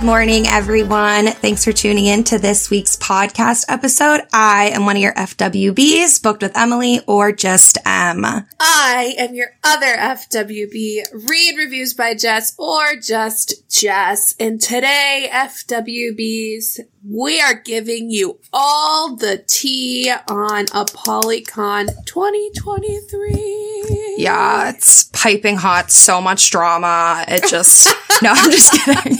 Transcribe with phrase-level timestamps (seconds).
[0.00, 1.26] Good morning, everyone.
[1.26, 4.22] Thanks for tuning in to this week's podcast episode.
[4.32, 8.24] I am one of your FWBs, booked with Emilee or just M.
[8.24, 14.34] I am your other FWB, read reviews by Jess or just Jess.
[14.40, 23.79] And today, FWBs, we are giving you all the tea on a ApollyCon 2023.
[24.20, 27.24] Yeah, it's piping hot, so much drama.
[27.26, 27.86] It just,
[28.22, 29.18] no, I'm just kidding.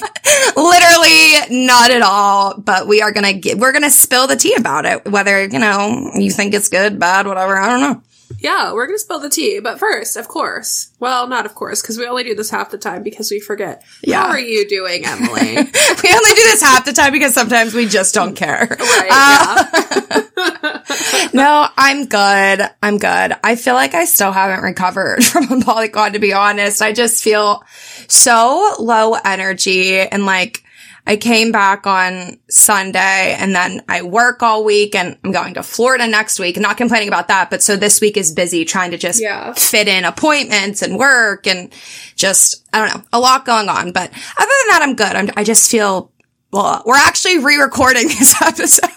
[0.56, 4.84] Literally not at all, but we are gonna get, we're gonna spill the tea about
[4.84, 5.06] it.
[5.06, 8.02] Whether, you know, you think it's good, bad, whatever, I don't know.
[8.40, 9.60] Yeah, we're gonna spill the tea.
[9.60, 12.78] But first, of course, well, not of course, because we only do this half the
[12.78, 13.84] time because we forget.
[14.02, 14.22] Yeah.
[14.22, 15.54] How are you doing, Emilee?
[15.56, 18.66] we only do this half the time because sometimes we just don't care.
[18.80, 20.20] right, yeah.
[20.36, 22.70] Uh, no, I'm good.
[22.82, 23.36] I'm good.
[23.44, 26.80] I feel like I still haven't recovered from Apollycon, to be honest.
[26.80, 27.62] I just feel
[28.08, 30.64] so low energy and like
[31.10, 35.62] I came back on Sunday and then I work all week and I'm going to
[35.64, 36.56] Florida next week.
[36.56, 39.52] Not complaining about that, but so this week is busy trying to just Yeah.
[39.54, 41.72] fit in appointments and work and
[42.14, 43.90] just, I don't know, a lot going on.
[43.90, 45.16] But other than that, I'm good.
[45.16, 46.12] I'm, I just feel,
[46.52, 48.90] well, we're actually re-recording this episode.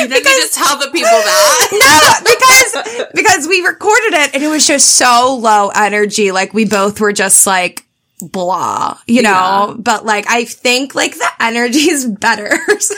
[0.00, 2.22] You didn't need to tell the people that.
[2.24, 2.30] no,
[2.98, 6.32] because because we recorded it and it was just so low energy.
[6.32, 7.85] Like we both were just like
[8.20, 9.30] blah, you know.
[9.68, 9.74] Yeah.
[9.78, 12.50] But like I think like the energy is better.
[12.80, 12.94] So.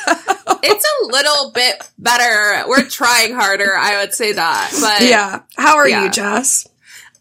[0.63, 2.67] It's a little bit better.
[2.69, 4.71] We're trying harder, I would say that.
[4.81, 5.43] But Yeah.
[5.57, 6.05] How are Yeah.
[6.05, 6.67] you, Jess?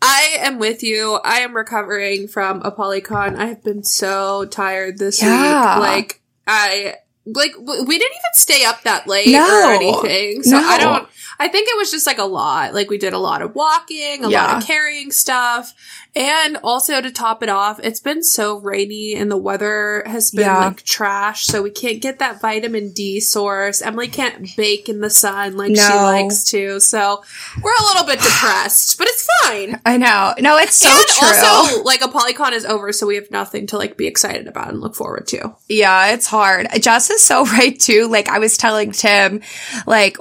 [0.02, 1.20] I am with you.
[1.24, 3.38] I am recovering from Apollycon.
[3.38, 5.76] I have been so tired this Yeah.
[5.80, 5.88] week.
[5.88, 9.68] Like I like we didn't even stay up that late No.
[9.68, 10.44] or anything.
[10.44, 11.08] So I don't
[11.40, 12.74] I think it was just like a lot.
[12.74, 15.74] Like we did a lot of walking, a lot of carrying stuff.
[16.16, 20.46] And also to top it off, it's been so rainy and the weather has been
[20.46, 20.66] Yeah.
[20.66, 21.46] like trash.
[21.46, 23.82] So we can't get that vitamin D source.
[23.82, 26.80] Emilee can't bake in the sun like she likes to.
[26.80, 27.24] So
[27.62, 29.80] we're a little bit depressed, but it's fine.
[29.86, 30.34] I know.
[30.40, 31.28] No, it's so and true.
[31.28, 34.82] also, like Apollycon is over, so we have nothing to like be excited about and
[34.82, 35.56] look forward to.
[35.70, 36.68] Yeah, it's hard.
[36.82, 38.08] Jess is so right too.
[38.08, 39.42] Like I was telling Tim,
[39.86, 40.18] like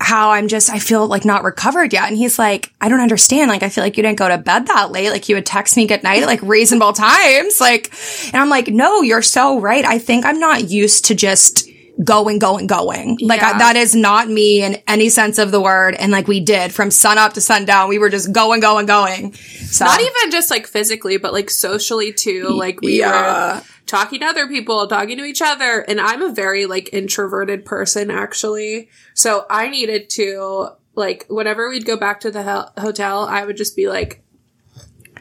[0.00, 2.08] how I'm just, I feel like not recovered yet.
[2.08, 3.50] And he's like, I don't understand.
[3.50, 5.10] Like I feel like you didn't go to bed that late.
[5.10, 7.60] Like you would text me good night at like reasonable times.
[7.60, 7.90] Like,
[8.26, 9.84] and I'm like, no, you're so right.
[9.84, 11.66] I think I'm not used to just
[12.04, 13.18] going, going, going.
[13.20, 15.94] Like I, that is not me in any sense of the word.
[15.94, 19.32] And like we did from sun up to sundown, we were just going, going, going.
[19.34, 22.48] So Not even just like physically, but like socially too.
[22.50, 23.56] Like we Yeah.
[23.58, 27.64] were talking to other people, talking to each other, and I'm a very like introverted
[27.64, 28.88] person actually.
[29.14, 33.76] So I needed to like whenever we'd go back to the hotel, I would just
[33.76, 34.22] be like.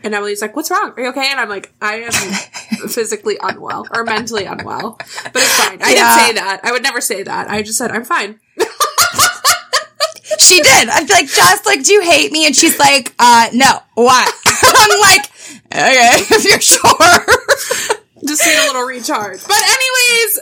[0.04, 0.94] And Emilee's like, "What's wrong?
[0.96, 2.12] Are you okay?" And I'm like, "I am
[2.90, 6.16] physically unwell or mentally unwell, but it's fine." I Yeah.
[6.16, 6.62] didn't say that.
[6.64, 7.50] I would never say that.
[7.50, 8.40] I just said, "I'm fine."
[10.38, 10.90] She did.
[10.90, 12.46] I'm like, Jess, like, do you hate me?
[12.46, 13.80] And she's like, uh, no.
[13.96, 14.30] Why?
[14.64, 15.26] I'm like,
[15.72, 18.00] okay, if you're sure.
[18.26, 19.44] just need a little recharge.
[19.46, 20.40] But anyways,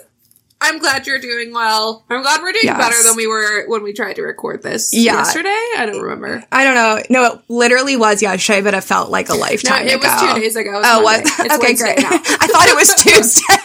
[0.59, 2.03] I'm glad you're doing well.
[2.09, 2.77] I'm glad we're doing Yes.
[2.77, 5.13] better than we were when we tried to record this Yeah.
[5.13, 5.49] yesterday.
[5.77, 6.43] I don't remember.
[6.51, 7.01] I don't know.
[7.09, 10.07] No, it literally was yesterday, but it felt like a No, lifetime it ago.
[10.07, 10.79] was two days ago.
[10.79, 11.21] It Oh, what?
[11.21, 12.01] It's okay, Wednesday great.
[12.01, 12.09] now.
[12.11, 13.55] I thought it was Tuesday.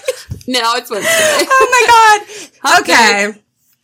[0.48, 1.08] No, it's Wednesday.
[1.12, 2.80] oh my god.
[2.80, 3.26] Okay.
[3.28, 3.38] Okay.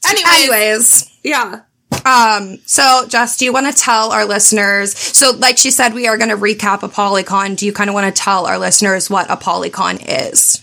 [0.09, 1.61] Anyways, Anyways, yeah.
[2.05, 4.97] um, so Jess, do you want to tell our listeners?
[4.99, 7.57] So, like she said, we are going to recap Apollycon.
[7.57, 10.61] Do you kind of want to tell our listeners what Apollycon is?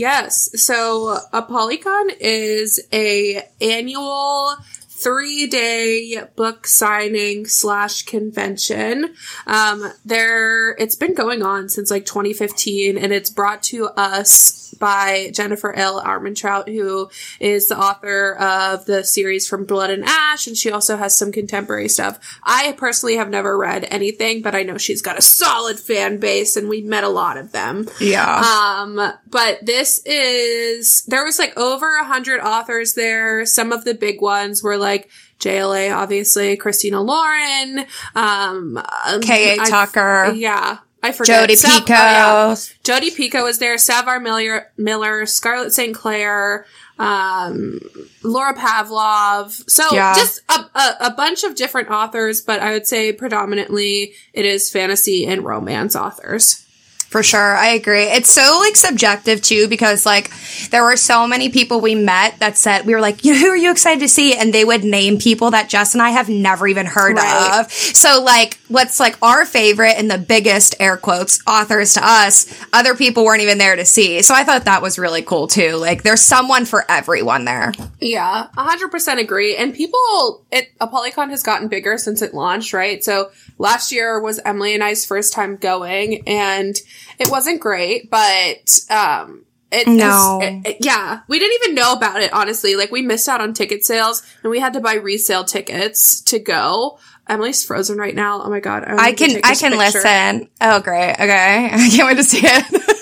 [0.00, 0.48] Yes.
[0.58, 4.56] So Apollycon is a annual
[4.88, 9.14] three day book signing slash convention.
[9.46, 15.30] Um, there, it's been going on since like 2015 and it's brought to us by
[15.32, 16.02] Jennifer L.
[16.02, 17.08] Armentrout, who
[17.38, 21.30] is the author of the series from Blood and Ash, and she also has some
[21.30, 22.18] contemporary stuff.
[22.42, 26.56] I personally have never read anything, but I know she's got a solid fan base,
[26.56, 27.86] and we met a lot of them.
[28.00, 28.40] Yeah.
[28.40, 33.46] Um, but this is there was like over a hundred authors there.
[33.46, 38.82] Some of the big ones were like JLA, obviously, Christina Lauren, um,
[39.22, 39.60] K.A.
[39.60, 40.32] I- Tucker.
[40.34, 40.78] yeah.
[41.02, 41.40] I forget.
[41.40, 41.88] Jodi Sav- Picoult.
[41.90, 42.54] oh, yeah.
[42.84, 43.76] Jodi Picoult was there.
[43.76, 45.94] Savar Miller, Miller, Scarlett St.
[45.94, 46.66] Clair,
[46.98, 47.80] um,
[48.22, 49.68] Laura Pavlov.
[49.70, 50.14] So Yeah.
[50.14, 54.70] just a, a, a bunch of different authors, but I would say predominantly it is
[54.70, 56.66] fantasy and romance authors.
[57.10, 57.56] For sure.
[57.56, 58.04] I agree.
[58.04, 60.30] It's so like subjective too, because like
[60.70, 63.46] there were so many people we met that said, we were like, you know, who
[63.48, 64.36] are you excited to see?
[64.36, 67.60] And they would name people that Jess and I have never even heard Right.
[67.64, 67.72] of.
[67.72, 72.94] So like what's like our favorite and the biggest air quotes authors to us, other
[72.94, 74.22] people weren't even there to see.
[74.22, 75.74] So I thought that was really cool too.
[75.76, 77.72] Like there's someone for everyone there.
[77.98, 79.56] Yeah, hundred percent agree.
[79.56, 83.02] And people, it Apollycon has gotten bigger since it launched, right?
[83.02, 86.76] So last year was Emilee and I's first time going, and
[87.18, 90.40] it wasn't great, but um, it No.
[90.42, 92.32] it- it- yeah, we didn't even know about it.
[92.32, 96.20] Honestly, like we missed out on ticket sales, and we had to buy resale tickets
[96.22, 96.98] to go.
[97.28, 98.42] Emilee's frozen right now.
[98.42, 99.76] Oh my god, I to can I can picture.
[99.98, 100.48] listen.
[100.60, 101.12] Oh great.
[101.12, 101.68] Okay.
[101.72, 102.86] I can't wait to see it.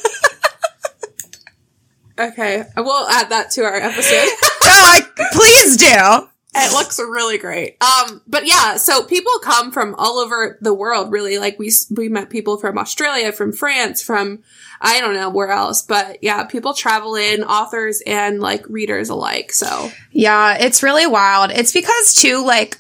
[2.20, 4.28] Okay, we'll add that to our episode.
[4.64, 6.28] oh, like please do.
[6.54, 7.76] It looks really great.
[7.82, 11.38] Um, but yeah, so people come from all over the world, really.
[11.38, 14.42] Like we, we met people from Australia, from France, from,
[14.80, 19.52] I don't know where else, but yeah, people travel in, authors and like readers alike.
[19.52, 21.50] So Yeah, it's really wild.
[21.50, 22.78] It's because too, like,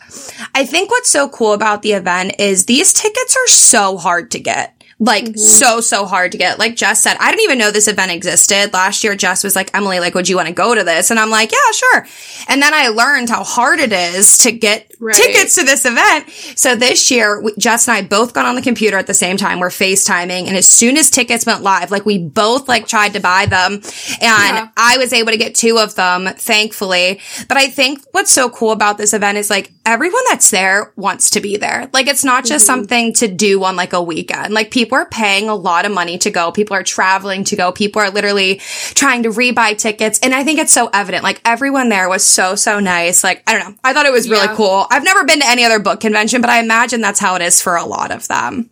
[0.54, 4.40] I think what's so cool about the event is these tickets are so hard to
[4.40, 4.77] get.
[5.00, 5.38] Like mm-hmm.
[5.38, 6.58] so, so hard to get.
[6.58, 8.70] Like Jess said, I didn't even know this event existed.
[8.72, 11.10] Last year, Jess was like, Emilee, like, would you want to go to this?
[11.10, 12.06] And I'm like, yeah, sure.
[12.48, 15.14] And then I learned how hard it is to get Right.
[15.14, 16.28] tickets to this event.
[16.56, 19.36] So this year, we, Jess and I both got on the computer at the same
[19.36, 19.60] time.
[19.60, 20.48] We're FaceTiming.
[20.48, 23.74] And as soon as tickets went live, like we both like tried to buy them
[23.74, 23.82] and
[24.20, 24.68] Yeah.
[24.76, 27.20] I was able to get two of them, thankfully.
[27.46, 31.30] But I think what's so cool about this event is like everyone that's there wants
[31.30, 31.88] to be there.
[31.92, 32.80] Like it's not just mm-hmm.
[32.80, 34.52] something to do on like a weekend.
[34.52, 36.50] Like people are paying a lot of money to go.
[36.52, 37.70] People are traveling to go.
[37.72, 38.56] People are literally
[38.94, 40.18] trying to rebuy tickets.
[40.22, 41.22] And I think it's so evident.
[41.24, 43.22] Like everyone there was so, so nice.
[43.22, 43.78] Like, I don't know.
[43.84, 44.54] I thought it was really Yeah.
[44.56, 44.86] cool.
[44.90, 47.60] I've never been to any other book convention, but I imagine that's how it is
[47.60, 48.70] for a lot of them.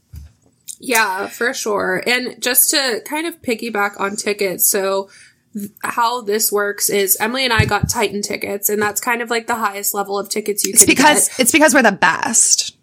[0.78, 2.02] yeah, for sure.
[2.06, 4.68] And just to kind of piggyback on tickets.
[4.68, 5.08] So
[5.54, 9.30] th- how this works is Emilee and I got Titan tickets and that's kind of
[9.30, 11.40] like the highest level of tickets you It's can because, get.
[11.40, 12.75] it's because we're the best.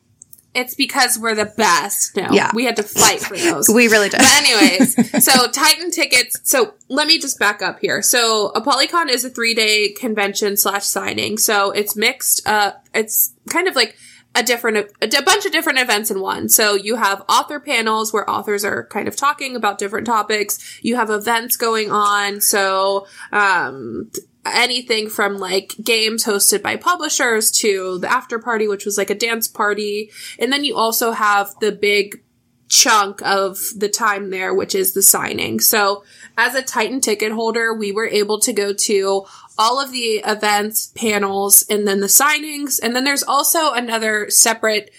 [0.56, 2.16] It's because we're the best.
[2.16, 2.52] No, Yeah.
[2.54, 3.68] we had to fight for those.
[3.74, 4.20] We really did.
[4.20, 6.40] But anyways, so Titan tickets.
[6.44, 8.02] So let me just back up here.
[8.02, 11.38] So Apollycon is a three day convention slash signing.
[11.38, 12.48] So it's mixed.
[12.48, 13.96] Uh, it's kind of like
[14.36, 16.50] a different, a, a bunch of different events in one.
[16.50, 20.80] So you have author panels where authors are kind of talking about different topics.
[20.84, 22.42] You have events going on.
[22.42, 24.12] So, um,
[24.46, 29.16] anything from like games hosted by publishers to the after party, which was like a
[29.16, 30.12] dance party.
[30.40, 32.22] And then you also have the big
[32.68, 35.60] chunk of the time there, which is the signing.
[35.60, 36.04] So
[36.38, 39.26] as a Titan ticket holder, we were able to go to
[39.58, 42.80] all of the events, panels, and then the signings.
[42.82, 44.92] And then there's also another separate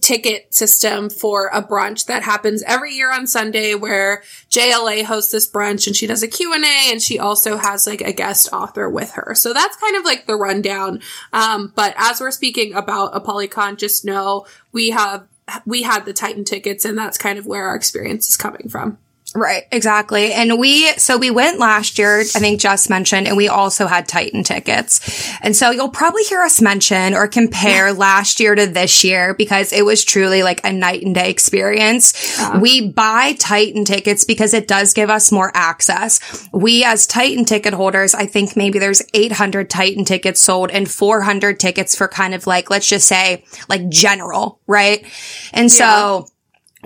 [0.00, 5.50] ticket system for a brunch that happens every year on Sunday where JLA hosts this
[5.50, 9.12] brunch and she does a Q&A and she also has like a guest author with
[9.12, 9.34] her.
[9.34, 11.00] So that's kind of like the rundown.
[11.32, 15.26] Um, but as we're speaking about Apollycon, just know we have
[15.64, 18.98] we had the Titan tickets and that's kind of where our experience is coming from.
[19.36, 20.32] Right, exactly.
[20.32, 24.08] And we, so we went last year, I think Jess mentioned, and we also had
[24.08, 25.30] Titan tickets.
[25.42, 29.74] And so you'll probably hear us mention or compare last year to this year because
[29.74, 32.40] it was truly like a night and day experience.
[32.58, 36.48] We buy Titan tickets because it does give us more access.
[36.50, 41.60] We as Titan ticket holders, I think maybe there's 800 Titan tickets sold and 400
[41.60, 45.04] tickets for kind of like, let's just say like general, right?
[45.52, 46.26] And so,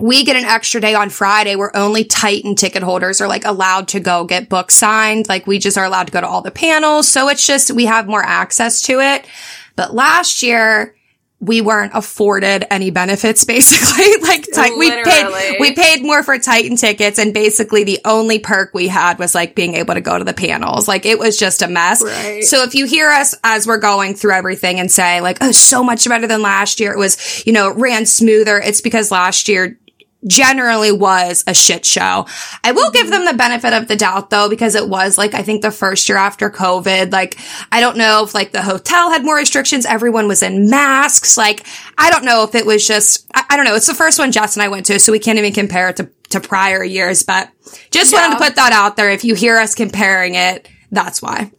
[0.01, 3.89] we get an extra day on Friday where only Titan ticket holders are like allowed
[3.89, 5.29] to go get books signed.
[5.29, 7.07] Like we just are allowed to go to all the panels.
[7.07, 9.27] So it's just, we have more access to it.
[9.75, 10.95] But last year,
[11.39, 14.27] we weren't afforded any benefits basically.
[14.27, 18.73] like Ti- we paid, we paid more for Titan tickets and basically the only perk
[18.73, 20.87] we had was like being able to go to the panels.
[20.87, 22.03] Like it was just a mess.
[22.03, 22.43] Right.
[22.43, 25.83] So if you hear us as we're going through everything and say like, oh, so
[25.83, 26.91] much better than last year.
[26.91, 28.59] It was, you know, it ran smoother.
[28.59, 29.79] It's because last year
[30.27, 32.27] generally was a shit show.
[32.63, 35.41] I will give them the benefit of the doubt though, because it was like, I
[35.41, 37.37] think the first year after COVID, like,
[37.71, 39.85] I don't know if like the hotel had more restrictions.
[39.85, 41.37] Everyone was in masks.
[41.37, 41.65] Like,
[41.97, 43.75] I don't know if it was just, I, I don't know.
[43.75, 45.97] It's the first one Jess and I went to, so we can't even compare it
[45.97, 47.49] to, to prior years, but
[47.89, 49.09] just wanted to put that out there.
[49.09, 51.51] If you hear us comparing it, that's why.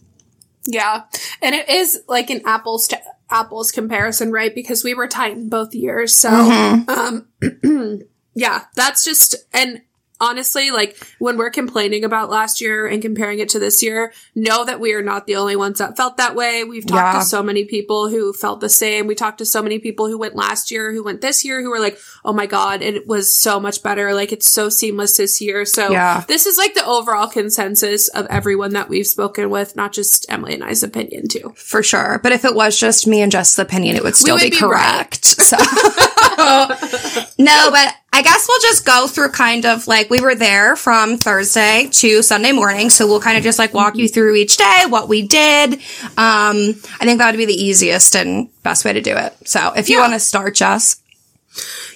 [0.64, 1.02] Yeah.
[1.40, 3.00] And it is like an apples to
[3.30, 4.54] apples comparison, right?
[4.54, 6.14] Because we were Titan both years.
[6.14, 7.26] So, um,
[8.34, 9.82] yeah, that's just, and
[10.20, 14.64] honestly, like when we're complaining about last year and comparing it to this year, know
[14.64, 16.62] that we are not the only ones that felt that way.
[16.62, 17.18] We've talked Yeah.
[17.18, 19.08] to so many people who felt the same.
[19.08, 21.70] We talked to so many people who went last year, who went this year, who
[21.70, 24.14] were like, oh my God, it was so much better.
[24.14, 25.64] Like it's so seamless this year.
[25.64, 26.22] So Yeah.
[26.28, 30.54] this is like the overall consensus of everyone that we've spoken with, not just Emilee
[30.54, 31.52] and I's opinion too.
[31.56, 32.20] For sure.
[32.22, 34.56] But if it was just me and Jess's opinion, it would still would be, be
[34.56, 35.24] correct.
[35.24, 35.56] So
[37.38, 41.16] no, but I guess we'll just go through kind of like we were there from
[41.16, 42.90] Thursday to Sunday morning.
[42.90, 45.74] So we'll kind of just like walk you through each day, what we did.
[45.74, 45.78] Um,
[46.18, 49.34] I think that would be the easiest and best way to do it.
[49.48, 50.02] So if you Yeah.
[50.02, 50.96] want to start, Jess.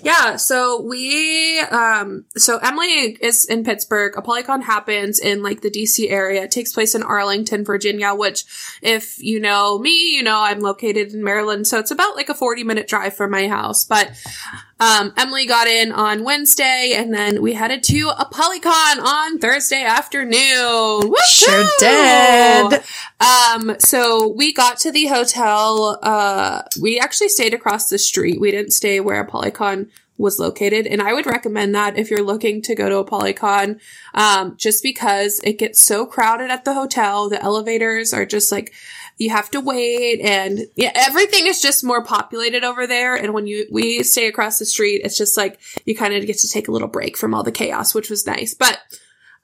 [0.07, 4.15] Yeah, so we, um, so Emilee is in Pittsburgh.
[4.15, 6.45] Apollycon happens in like the DC area.
[6.45, 8.45] It takes place in Arlington, Virginia, which
[8.83, 11.67] if you know me, you know I'm located in Maryland.
[11.67, 13.85] So it's about like a 40 minute drive from my house.
[13.85, 14.13] But,
[14.79, 21.15] um, Emilee got in on Wednesday and then we headed to Apollycon on Thursday afternoon.
[21.29, 22.83] Sure did.
[23.19, 25.99] Um, so we got to the hotel.
[26.03, 28.39] Uh, we actually stayed across the street.
[28.39, 30.87] We didn't stay where Apollycon was located.
[30.87, 33.80] And I would recommend that if you're looking to go to Apollycon,
[34.14, 37.28] um, just because it gets so crowded at the hotel.
[37.28, 38.73] The elevators are just like,
[39.18, 43.14] you have to wait and yeah, everything is just more populated over there.
[43.14, 46.38] And when you, we stay across the street, it's just like you kind of get
[46.38, 48.52] to take a little break from all the chaos, which was nice.
[48.52, 48.78] But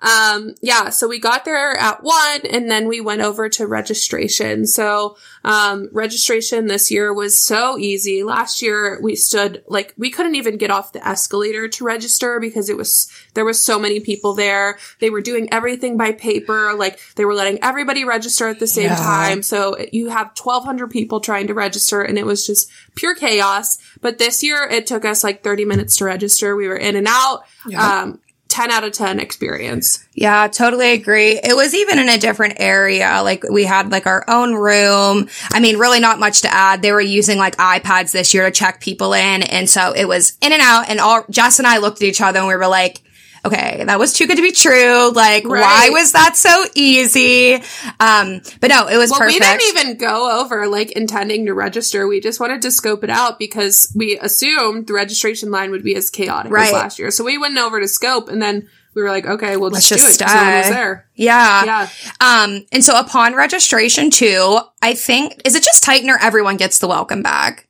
[0.03, 4.67] um, yeah, so we got there at one and then we went over to registration.
[4.67, 8.23] So, um, registration this year was so easy.
[8.23, 12.69] Last year we stood like, we couldn't even get off the escalator to register because
[12.69, 14.79] it was, there was so many people there.
[15.01, 16.75] They were doing everything by paper.
[16.75, 18.97] Like they were letting everybody register at the same Yeah.
[18.97, 19.43] time.
[19.43, 23.79] So you have 1200 people trying to register and it was just pure chaos.
[24.01, 26.57] But this year it took us like 30 minutes to register.
[26.57, 27.45] We were in and out.
[27.79, 28.19] Um,
[28.53, 30.07] 10 out of 10 experience.
[30.13, 31.41] Yeah, totally agree.
[31.43, 33.23] It was even in a different area.
[33.25, 35.31] Like we had like our own room.
[35.51, 36.83] I mean, really not much to add.
[36.83, 39.43] They were using like iPads this year to check people in.
[39.43, 42.21] And so it was in and out and all Jess and I looked at each
[42.21, 43.02] other and we were like,
[43.45, 45.11] okay, that was too good to be true.
[45.13, 47.55] Like, why was that so easy?
[48.01, 49.41] Um, but no, it was Well, perfect.
[49.41, 52.07] we didn't even go over like intending to register.
[52.07, 55.95] We just wanted to scope it out because we assumed the registration line would be
[55.97, 56.67] as chaotic Right.
[56.69, 57.11] as last year.
[57.11, 60.05] So we went over to scope and then we were like, okay, we'll Let's just,
[60.05, 60.29] just do it.
[60.29, 61.09] 'cause no one was there.
[61.15, 61.65] yeah.
[61.65, 61.89] Yeah.
[62.21, 66.79] Um, and so upon registration too, I think, is it just Titan or everyone gets
[66.79, 67.67] the welcome bag?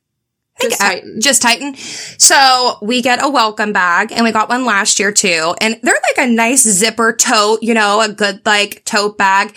[0.59, 1.21] I Just e- Titan.
[1.21, 1.75] Just Titan.
[1.75, 5.55] So we get a welcome bag and we got one last year too.
[5.59, 9.55] And they're like a nice zipper tote, you know, a good like tote bag.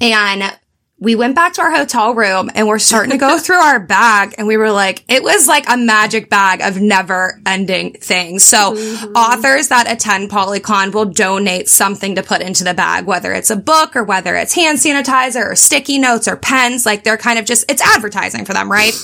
[0.00, 0.56] And
[0.98, 4.34] we went back to our hotel room and we're starting to go through our bag
[4.38, 8.44] and we were like, it was like a magic bag of never ending things.
[8.44, 9.12] So mm-hmm.
[9.12, 13.56] authors that attend Polycon will donate something to put into the bag, whether it's a
[13.56, 16.86] book or whether it's hand sanitizer or sticky notes or pens.
[16.86, 18.94] Like they're kind of just, it's advertising for them, right?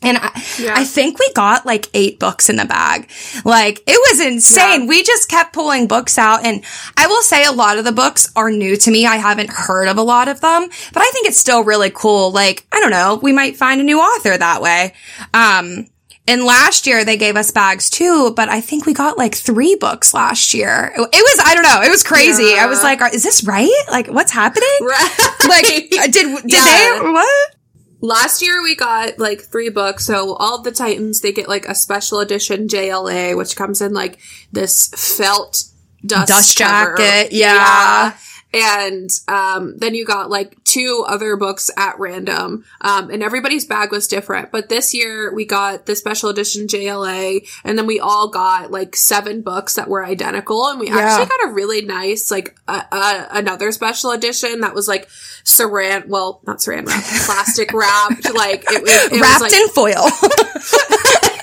[0.00, 0.74] And I, Yeah.
[0.76, 3.10] I think we got like eight books in the bag.
[3.44, 4.82] Like it was insane.
[4.82, 4.86] Yeah.
[4.86, 6.44] We just kept pulling books out.
[6.44, 6.64] And
[6.96, 9.06] I will say a lot of the books are new to me.
[9.06, 12.30] I haven't heard of a lot of them, but I think it's still really cool.
[12.30, 14.94] Like, I don't know, we might find a new author that way.
[15.34, 15.86] Um,
[16.28, 19.74] and last year they gave us bags too, but I think we got like three
[19.76, 20.92] books last year.
[20.94, 22.54] It, was, I don't know, it was crazy.
[22.56, 23.82] I was like, is this right?
[23.90, 24.68] Like, what's happening?
[24.80, 25.18] Right.
[25.48, 26.64] Like, did, did Yeah.
[27.02, 27.54] they, what?
[28.00, 30.04] Last year we got like three books.
[30.06, 34.18] So all the Titans, they get like a special edition JLA, which comes in like
[34.52, 34.88] this
[35.18, 35.64] felt
[36.06, 38.14] dust, Dust jacket, yeah.
[38.50, 43.92] And um, then you got like two other books at random, um, and everybody's bag
[43.92, 44.50] was different.
[44.50, 48.96] But this year we got the special edition JLA, and then we all got like
[48.96, 50.96] seven books that were identical, and we Yeah.
[50.96, 55.10] actually got a really nice like uh, uh, another special edition that was like
[55.48, 59.68] saran, well not saran wrap, plastic wrapped, like it, was- it Wrapped was like in
[59.68, 60.04] foil.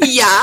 [0.00, 0.42] yeah.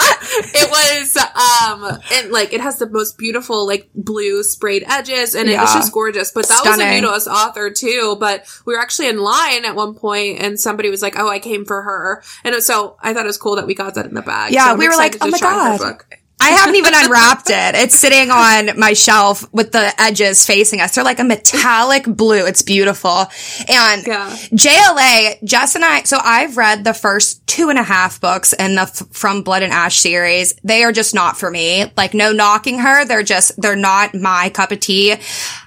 [0.53, 5.49] It was um and like it has the most beautiful like blue sprayed edges and
[5.49, 6.31] it was just gorgeous.
[6.31, 6.85] But that Stunning.
[6.87, 8.17] was a new to us author too.
[8.19, 11.39] But we were actually in line at one point and somebody was like oh i
[11.39, 12.23] came for her.
[12.43, 14.53] And so i thought it was cool that we got that in the bag.
[14.53, 16.03] Yeah, So we were like, "Oh my God."
[16.41, 17.75] I haven't even unwrapped it.
[17.75, 20.95] It's sitting on my shelf with the edges facing us.
[20.95, 22.45] They're like a metallic blue.
[22.45, 23.27] It's beautiful.
[23.69, 24.29] And Yeah.
[24.53, 28.75] JLA, Jess and I, so I've read the first two and a half books in
[28.75, 30.53] the F- From Blood and Ash series.
[30.63, 31.91] They are just not for me.
[31.97, 33.05] Like no knocking her.
[33.05, 35.15] They're just, they're not my cup of tea.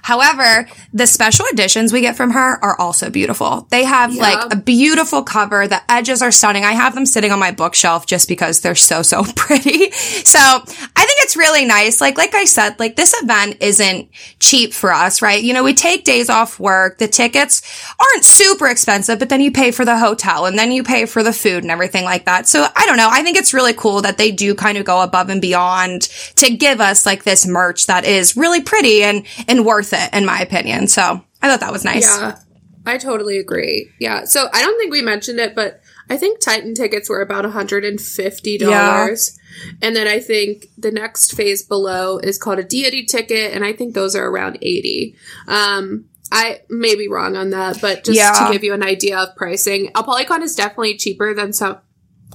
[0.05, 3.67] However, the special editions we get from her are also beautiful.
[3.71, 4.21] They have Yeah.
[4.21, 5.67] like a beautiful cover.
[5.67, 6.63] The edges are stunning.
[6.63, 9.89] I have them sitting on my bookshelf just because they're so, so pretty.
[9.91, 10.59] So I
[11.07, 12.01] think it's really nice?
[12.01, 14.09] Like, like I said, like this event isn't
[14.39, 15.41] cheap for us, right?
[15.43, 16.99] You know, we take days off work.
[16.99, 17.63] The tickets
[17.99, 21.23] aren't super expensive, but then you pay for the hotel and then you pay for
[21.23, 22.47] the food and everything like that.
[22.47, 23.09] So I don't know.
[23.11, 26.03] I think it's really cool that they do kind of go above and beyond
[26.35, 30.25] to give us like this merch that is really pretty and, and worth it, in
[30.25, 30.87] my opinion.
[30.87, 32.03] So I thought that was nice.
[32.05, 32.37] Yeah,
[32.85, 33.89] I totally agree.
[33.99, 34.25] Yeah.
[34.25, 38.59] So I don't think we mentioned it, but I think Titan tickets were about $150.
[38.59, 39.07] Yeah.
[39.81, 43.73] And then I think the next phase below is called a deity ticket, and I
[43.73, 45.15] think those are around 80.
[45.47, 48.33] Um, I may be wrong on that, but just Yeah.
[48.47, 51.77] to give you an idea of pricing, Apollycon is definitely cheaper than some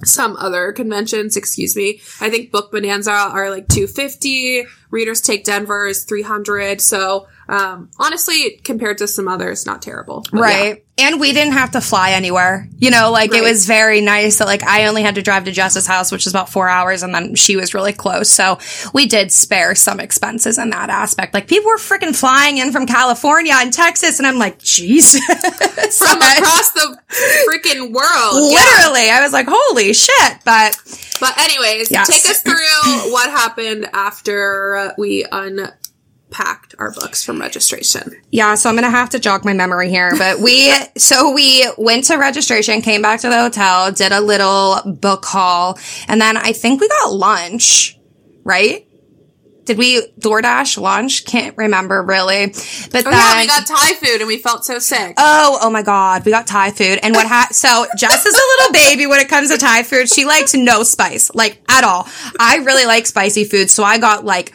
[0.02, 2.00] some other conventions, excuse me.
[2.22, 6.80] I think Book Bonanza are like 250, Readers Take Denver is 300.
[6.80, 10.24] So, um, honestly, compared to some others, not terrible.
[10.30, 10.42] But yeah.
[10.42, 10.84] Right.
[10.98, 12.68] And we didn't have to fly anywhere.
[12.78, 15.50] You know, like it was very nice that like I only had to drive to
[15.50, 18.30] Jess's house, which is about four hours, and then she was really close.
[18.30, 18.58] So
[18.92, 21.32] we did spare some expenses in that aspect.
[21.32, 25.20] Like people were freaking flying in from California and Texas, and I'm like, Jesus.
[25.98, 26.98] From across the
[27.48, 28.52] freaking world.
[28.52, 28.60] Yeah.
[28.60, 29.10] Literally.
[29.10, 30.34] I was like, holy shit.
[30.44, 30.76] But
[31.18, 32.06] But anyways, Yes.
[32.06, 35.24] take us through what happened after we
[36.30, 38.14] unpacked our books from registration.
[38.30, 42.04] Yeah, so I'm gonna have to jog my memory here, but we so we went
[42.04, 46.52] to registration, came back to the hotel, did a little book haul, and then I
[46.52, 47.98] think we got lunch,
[48.44, 48.86] right?
[49.66, 51.26] Did we DoorDash lunch?
[51.26, 54.80] Can't remember really, but Oh then yeah, we got Thai food and we felt so
[54.80, 55.14] sick.
[55.16, 56.24] Oh, oh my God.
[56.24, 56.98] We got Thai food.
[57.02, 60.08] And what ha- so Jess is a little baby when it comes to Thai food.
[60.08, 62.08] She likes no spice, like at all.
[62.40, 63.70] I really like spicy food.
[63.70, 64.52] So I got like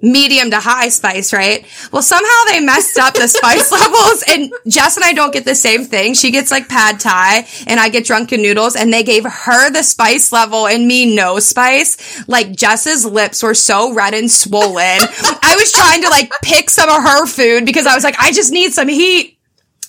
[0.00, 1.66] medium to high spice, right?
[1.92, 5.54] Well, somehow they messed up the spice levels and Jess and I don't get the
[5.54, 6.14] same thing.
[6.14, 9.82] She gets like pad thai and I get drunken noodles and they gave her the
[9.82, 12.26] spice level and me no spice.
[12.28, 14.98] Like Jess's lips were so red and swollen.
[15.00, 18.32] I was trying to like pick some of her food because I was like, I
[18.32, 19.37] just need some heat.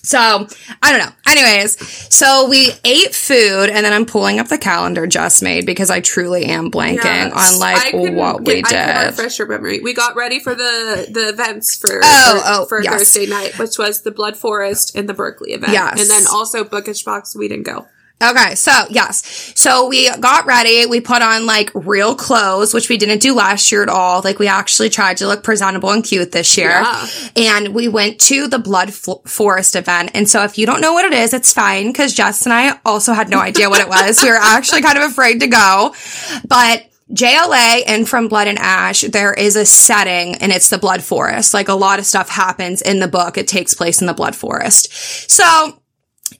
[0.02, 0.46] So
[0.82, 1.12] I don't know.
[1.26, 1.78] Anyways,
[2.14, 6.00] so we ate food, and then I'm pulling up the calendar just made because I
[6.00, 7.52] truly am blanking Yes.
[7.54, 9.80] on like I what get- we I can refresh your memory.
[9.80, 12.94] We got ready for the the events for Oh, for, oh, for yes.
[12.94, 15.72] Thursday night, which was the Blood Forest and the Berkley event.
[15.72, 16.00] Yes.
[16.00, 17.36] and then also Bookish Box.
[17.36, 17.86] We didn't go.
[18.22, 19.52] Okay, so yes.
[19.54, 20.84] So we got ready.
[20.84, 24.20] We put on like real clothes, which we didn't do last year at all.
[24.22, 26.68] Like we actually tried to look presentable and cute this year.
[26.68, 27.08] Yeah.
[27.36, 30.10] And we went to the Blood F- Forest event.
[30.12, 32.78] And so if you don't know what it is, it's fine because Jess and I
[32.84, 34.22] also had no idea what it was.
[34.22, 35.94] we were actually kind of afraid to go.
[36.46, 41.02] But JLA and From Blood and Ash, there is a setting and it's the Blood
[41.02, 41.54] Forest.
[41.54, 43.36] Like a lot of stuff happens in the book.
[43.36, 44.92] It takes place in the Blood Forest.
[45.30, 45.79] So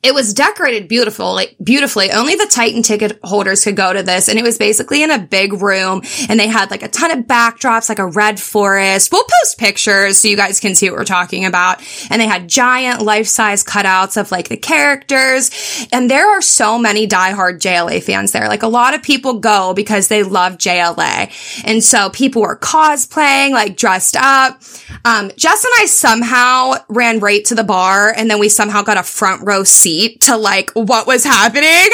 [0.03, 2.11] it was decorated beautiful, like beautifully.
[2.11, 4.29] Only the Titan ticket holders could go to this.
[4.29, 7.27] And it was basically in a big room and they had like a ton of
[7.27, 9.13] backdrops, like a red forest.
[9.13, 11.83] We'll post pictures so you guys can see what we're talking about.
[12.09, 15.87] And they had giant life-size cutouts of like the characters.
[15.93, 18.49] And there are so many diehard JLA fans there.
[18.49, 21.63] Like a lot of people go because they love JLA.
[21.67, 24.63] And so people were cosplaying, like dressed up.
[25.05, 28.97] Um, Jess and I somehow ran right to the bar and then we somehow got
[28.97, 29.90] a front row seat
[30.23, 31.89] to like what was happening.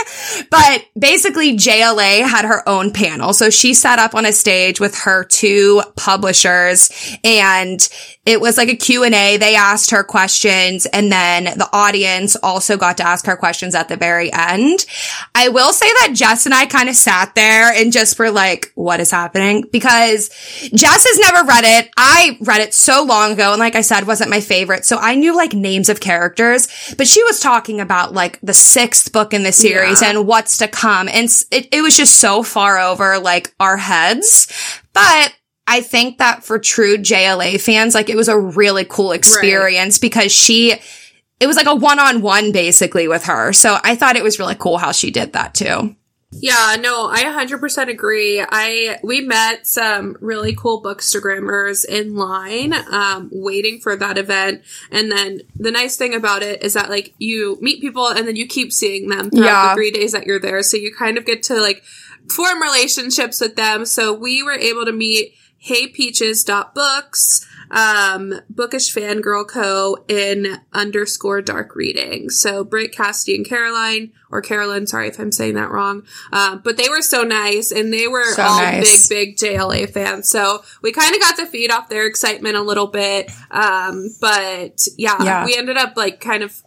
[0.51, 3.33] But basically JLA had her own panel.
[3.33, 6.91] So she sat up on a stage with her two publishers
[7.25, 7.87] and
[8.25, 9.37] it was like a Q&A.
[9.37, 13.89] They asked her questions and then the audience also got to ask her questions at
[13.89, 14.85] the very end.
[15.35, 18.73] I will say that Jess and I kind of sat there and just were like,
[18.75, 19.67] what is happening?
[19.71, 20.29] Because
[20.75, 21.91] Jess has never read it.
[21.97, 24.85] I read it so long ago and like I said, wasn't my favorite.
[24.85, 29.13] So I knew like names of characters, but she was talking about like the sixth
[29.13, 30.11] book in the series Yeah.
[30.11, 31.09] and what's to come.
[31.09, 34.53] And it, it was just so far over like our heads.
[34.93, 35.35] But
[35.67, 40.31] I think that for true JLA fans, like it was a really cool experience because
[40.33, 40.73] she,
[41.41, 43.53] it was like a one on one basically with her.
[43.53, 45.97] So I thought it was really cool how she did that too.
[46.33, 48.45] Yeah, no, I 100% agree.
[48.47, 55.11] I we met some really cool bookstagrammers in line um waiting for that event and
[55.11, 58.47] then the nice thing about it is that like you meet people and then you
[58.47, 59.69] keep seeing them throughout Yeah.
[59.71, 61.83] the 3 days that you're there so you kind of get to like
[62.29, 63.85] form relationships with them.
[63.87, 65.33] So we were able to meet
[65.65, 69.97] heypeaches.books, um, Bookish Fangirl Co.
[70.09, 72.31] in underscore dark reading.
[72.31, 76.03] So Britt, Cassidy, and Caroline, or Carolyn, sorry if I'm saying that wrong.
[76.33, 79.09] Um, but they were so nice and they were So all nice.
[79.09, 80.29] big, big JLA fans.
[80.29, 83.31] So we kind of got to feed off their excitement a little bit.
[83.51, 85.45] Um, but yeah, Yeah.
[85.45, 86.63] we ended up like kind of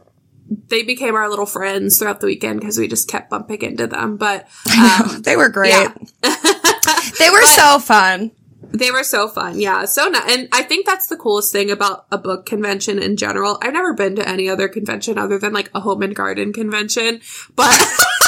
[0.67, 4.17] they became our little friends throughout the weekend because we just kept bumping into them.
[4.17, 5.69] But um, They were great.
[5.71, 5.93] yeah.
[7.19, 8.31] They were so fun.
[8.71, 9.59] They were so fun.
[9.59, 9.85] Yeah.
[9.85, 10.31] So nice.
[10.31, 13.57] And I think that's the coolest thing about a book convention in general.
[13.61, 17.21] I've never been to any other convention other than like a home and garden convention,
[17.55, 17.75] but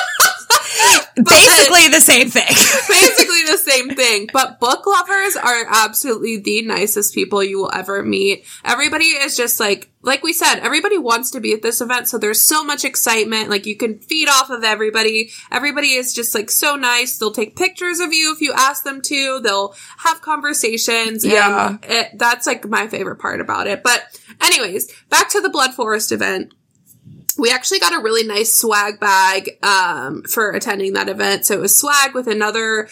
[1.24, 2.48] basically the same thing.
[2.48, 4.30] basically the same thing.
[4.32, 8.46] But book lovers are absolutely the nicest people you will ever meet.
[8.64, 12.08] Everybody is just like, like we said, everybody wants to be at this event.
[12.08, 13.50] So there's so much excitement.
[13.50, 15.32] Like you can feed off of everybody.
[15.52, 17.18] Everybody is just like so nice.
[17.18, 19.40] They'll take pictures of you if you ask them to.
[19.42, 21.26] They'll have conversations.
[21.26, 21.70] Yeah.
[21.70, 23.84] And it, that's like my favorite part about it.
[23.84, 26.54] But anyways, back to the Blood Forest event
[27.38, 31.46] we actually got a really nice swag bag um, for attending that event.
[31.46, 32.88] So it was swag with another.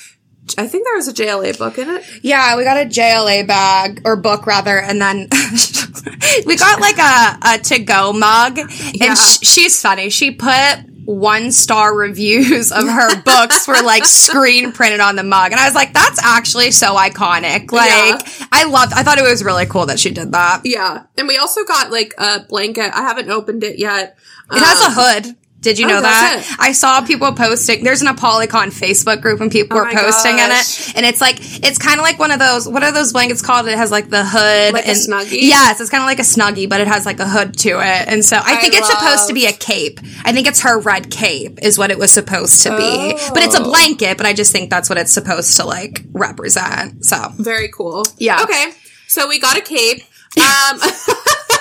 [0.58, 2.04] I think there was a JLA book in it.
[2.24, 5.28] Yeah, we got a JLA bag or book rather, and then
[6.46, 8.58] we got like a, a to go mug.
[8.58, 9.10] Yeah.
[9.10, 10.10] And sh- she's funny.
[10.10, 15.52] She put one star reviews of her books were like screen printed on the mug,
[15.52, 17.72] and I was like, that's actually so iconic.
[17.72, 18.46] Like, Yeah.
[18.52, 18.94] I loved.
[18.94, 20.62] I thought it was really cool that she did that.
[20.66, 22.92] Yeah, and we also got like a blanket.
[22.94, 24.20] I haven't opened it yet.
[24.52, 25.36] It has a um, hood.
[25.62, 26.56] Did you Oh, know that?
[26.60, 27.84] I saw people posting.
[27.84, 30.88] There's an Apollycon Facebook group and people Oh were posting gosh.
[30.90, 30.98] in it.
[30.98, 33.68] And it's like, it's kind of like one of those, what are those blankets called?
[33.68, 34.74] It has like the hood.
[34.74, 35.40] Like a and, Snuggie?
[35.42, 38.08] Yes, it's kind of like a snuggie, but it has like a hood to it.
[38.08, 40.00] And so I I think it's supposed to be a cape.
[40.24, 43.14] I think it's her red cape is what it was supposed to be.
[43.34, 43.66] But it's a Oh.
[43.70, 47.04] blanket, but I just think that's what it's supposed to like represent.
[47.06, 48.08] So Very cool.
[48.18, 48.44] Yeah.
[48.44, 48.72] Okay,
[49.08, 50.04] so we got a cape.
[50.38, 50.80] Um,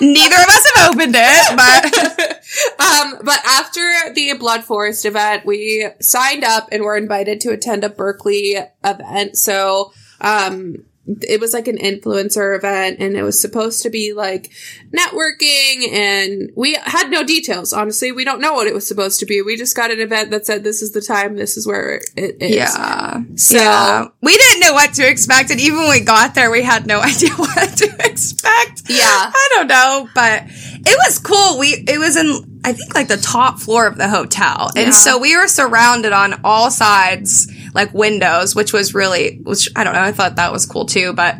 [0.00, 2.40] neither of us have opened it, but
[2.80, 7.84] um, but after the Blood Forest event, we signed up and were invited to attend
[7.84, 9.36] a Berkley event.
[9.36, 14.52] So, um, it was like an influencer event and it was supposed to be like
[14.94, 17.72] networking and we had no details.
[17.72, 19.42] Honestly, we don't know what it was supposed to be.
[19.42, 22.36] We just got an event that said this is the time, this is where it
[22.40, 22.54] is.
[22.54, 23.22] Yeah.
[23.36, 24.06] So- yeah.
[24.20, 25.50] We didn't know what to expect.
[25.50, 28.82] And even when we got there, we had no idea what to expect.
[28.88, 28.98] Yeah.
[29.34, 31.58] I don't know, but it was cool.
[31.58, 34.68] We, it was in, I think like the top floor of the hotel.
[34.76, 34.90] And Yeah.
[34.92, 39.94] so we were surrounded on all sides, like windows, which was really, which I don't
[39.94, 40.00] know.
[40.00, 41.36] I thought that was cool too, but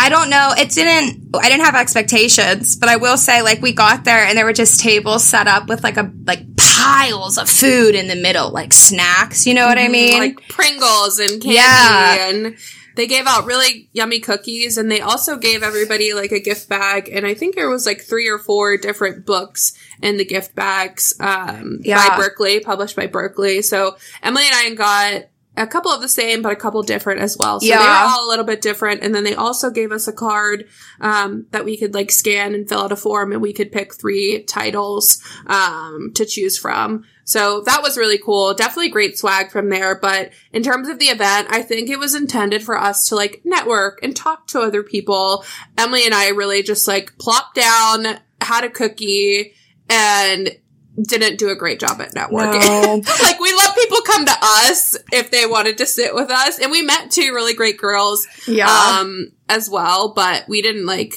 [0.00, 0.52] I don't know.
[0.56, 4.38] It didn't, I didn't have expectations, but I will say like we got there and
[4.38, 8.14] there were just tables set up with like a, like piles of food in the
[8.14, 9.46] middle, like snacks.
[9.46, 10.12] You know what I mean?
[10.12, 10.20] Mm-hmm.
[10.38, 12.28] like Pringles and candy Yeah.
[12.28, 12.56] and
[12.94, 17.08] they gave out really yummy cookies and they also gave everybody like a gift bag
[17.12, 21.14] and I think there was like three or four different books in the gift bags
[21.20, 22.08] um, Yeah.
[22.08, 23.62] by Berkley, published by Berkley.
[23.62, 27.36] So Emilee and I got a couple of the same, but a couple different as
[27.36, 27.60] well.
[27.60, 27.82] So they Yeah.
[28.04, 29.02] were all a little bit different.
[29.02, 30.66] And then they also gave us a card
[31.00, 33.94] um, that we could like scan and fill out a form, and we could pick
[33.94, 37.04] three titles um, to choose from.
[37.24, 38.54] So that was really cool.
[38.54, 39.98] Definitely great swag from there.
[40.00, 43.42] But in terms of the event, I think it was intended for us to like
[43.44, 45.44] network and talk to other people.
[45.76, 49.52] Emilee and I really just like plopped down, had a cookie,
[49.90, 50.56] and
[51.02, 52.60] didn't do a great job at networking.
[52.60, 52.94] No.
[53.22, 56.70] like we let people come to us if they wanted to sit with us, and
[56.70, 58.68] we met two really great girls yeah.
[58.68, 61.14] um, as well, but we didn't like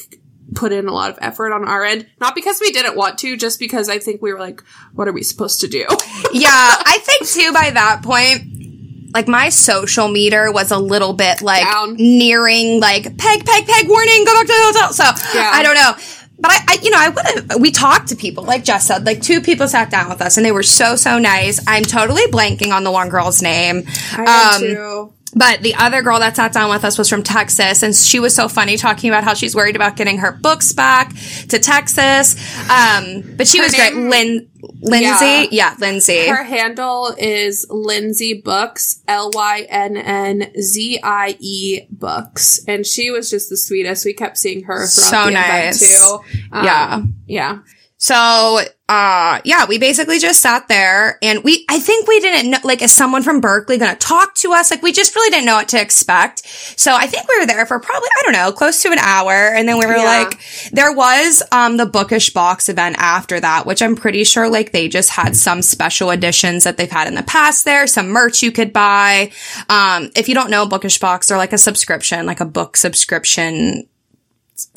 [0.54, 2.08] put in a lot of effort on our end.
[2.20, 4.62] Not because we didn't want to, just because I think we were like,
[4.94, 5.86] what are we supposed to do?
[6.34, 11.41] yeah, I think too by that point, like my social meter was a little bit
[11.41, 11.96] like Down.
[11.96, 14.94] nearing like peg, peg, peg, warning, go back to the hotel.
[14.94, 15.52] So Yeah.
[15.54, 15.94] I don't know.
[16.41, 19.06] But I, I you know, I would have, we talked to people, like Jess said,
[19.06, 21.60] like two people sat down with us and they were so, so nice.
[21.67, 23.84] I'm totally blanking on the one girl's name.
[24.13, 25.13] I Um, too.
[25.34, 28.36] But the other girl that sat down with us was from Texas, and she was
[28.36, 31.13] so funny talking about how she's worried about getting her books back
[31.50, 32.36] to Texas.
[32.70, 33.96] Um, but she Her was great.
[33.96, 34.48] name- Lin-
[34.84, 35.72] Lynnzie, Yeah.
[35.72, 36.28] yeah, Lynnzie.
[36.28, 43.10] Her handle is Lynnzie Books, L Y N N Z I E Books, and she
[43.10, 44.04] was just the sweetest.
[44.06, 45.82] We kept seeing her throughout So the nice.
[45.82, 46.48] event too.
[46.52, 47.02] Um, Yeah.
[47.28, 47.58] yeah.
[48.04, 48.60] So,
[48.90, 52.82] uh, yeah, we basically just sat there and we, I think we didn't know, like,
[52.82, 54.72] is someone from Berkley going to talk to us?
[54.72, 56.44] Like, we just really didn't know what to expect.
[56.80, 59.32] So I think we were there for probably, I don't know, close to an hour.
[59.32, 60.24] And then we were Yeah.
[60.24, 60.40] like,
[60.72, 64.88] there was, um, the Bookish Box event after that, which I'm pretty sure, like, they
[64.88, 68.52] just had some special editions that they've had in the past there, some merch you
[68.52, 69.32] could buy.
[69.70, 73.88] Um, if you don't know Bookish Box, they're like a subscription, like a book subscription.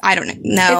[0.02, 0.32] I don't know.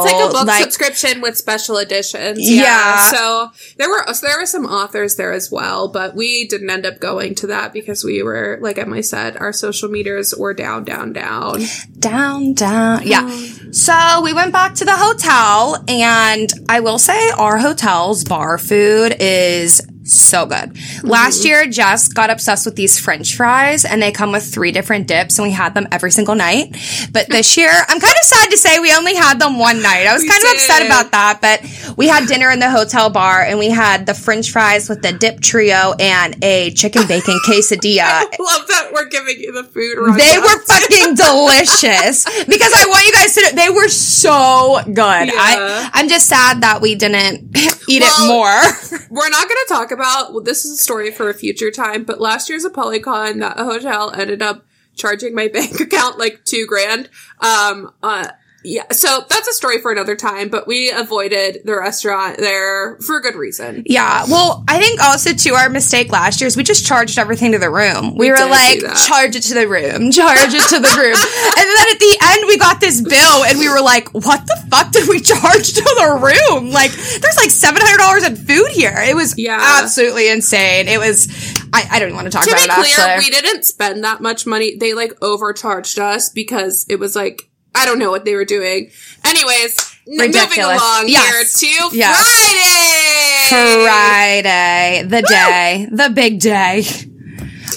[0.03, 2.39] It's like a book like- subscription with special editions.
[2.41, 3.11] Yeah.
[3.11, 6.87] So there were so there were some authors there as well, but we didn't end
[6.87, 10.85] up going to that because we were, like Emilee said, our social meters were down,
[10.85, 11.61] down, down.
[11.99, 13.07] down, down.
[13.07, 13.23] Yeah.
[13.23, 13.75] Mm.
[13.75, 19.17] So we went back to the hotel and I will say our hotel's bar food
[19.21, 20.75] is so good.
[20.75, 21.09] Mm-hmm.
[21.09, 25.07] Last year, Jess got obsessed with these French fries, and they come with three different
[25.07, 26.77] dips, and we had them every single night.
[27.13, 30.07] But this year, I'm kind of sad to say we only had them one night.
[30.07, 33.11] I was We kind of upset about that, but we had dinner in the hotel
[33.11, 37.39] bar, and we had the French fries with the dip trio and a chicken bacon
[37.47, 38.03] quesadilla.
[38.05, 39.97] I Love that we're giving you the food.
[39.99, 44.81] Right They were fucking delicious because I want you guys to know they were so
[44.85, 44.95] good.
[44.95, 45.33] Yeah.
[45.35, 47.57] I I'm just sad that we didn't
[47.89, 49.09] eat Well, it more.
[49.11, 50.33] We're not going to talk about.
[50.33, 52.05] Well, this is a story for a future time.
[52.05, 57.09] But last year's ApollyCon, that hotel ended up charging my bank account like two grand.
[57.41, 57.93] Um.
[58.03, 58.29] Uh.
[58.65, 58.91] Yeah.
[58.93, 60.49] So that's a story for another time.
[60.49, 63.83] But we avoided the restaurant there for a good reason.
[63.87, 64.25] Yeah.
[64.29, 67.59] Well, I think also too our mistake last year is we just charged everything to
[67.59, 68.13] the room.
[68.17, 71.15] We, We were like, charge it to the room, charge it to the room.
[71.15, 74.67] and then at the end we got this bill and we were like, what the
[74.71, 76.19] fuck did we charge to the
[76.51, 76.71] room?
[76.71, 78.95] Like there's like seven hundred dollars in food here.
[78.97, 79.61] It was Yeah.
[79.83, 80.89] absolutely insane.
[80.89, 81.29] It was
[81.73, 83.27] I, I don't even want to talk To about be it clear, actually.
[83.27, 84.77] we didn't spend that much money.
[84.77, 88.91] They like overcharged us because it was like I don't know what they were doing.
[89.25, 91.61] Anyways, n- moving along Yes.
[91.61, 93.49] here to Yes.
[93.49, 93.85] Friday.
[93.85, 96.85] Friday, the day, the big day.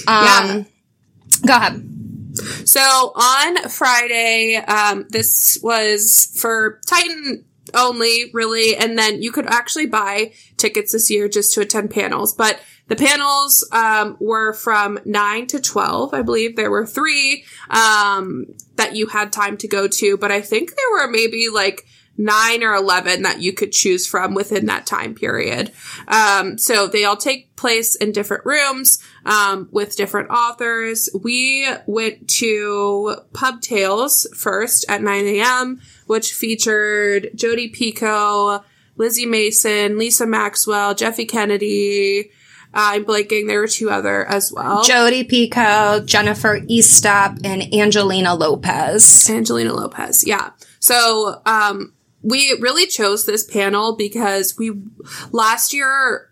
[0.08, 0.66] Um,
[1.46, 1.84] go ahead.
[2.66, 2.80] So
[3.16, 10.32] on Friday, um, this was for Titan only, really, and then you could actually buy
[10.56, 12.34] tickets this year just to attend panels.
[12.34, 16.56] But the panels um, were from nine to twelve, I believe.
[16.56, 18.46] There were three um,
[18.78, 21.86] that you had time to go to, but I think there were maybe like
[22.18, 25.72] nine or 11 that you could choose from within that time period.
[26.08, 31.10] Um, so they all take place in different rooms, um, with different authors.
[31.22, 38.64] We went to Pub Tales first at 9 a.m., which featured Jodi Picoult,
[38.96, 42.32] Lizzie Mason, Lisa Maxwell, Jeffe Kennedy.
[42.74, 43.48] I'm blanking.
[43.48, 44.84] There were two other as well.
[44.84, 49.30] Jody Picoult, Jennifer Estep, and Angelina Lopez.
[49.30, 50.26] Angelina Lopez.
[50.28, 50.52] Yeah.
[50.80, 54.72] So, um, we really chose this panel because we
[55.32, 56.30] last year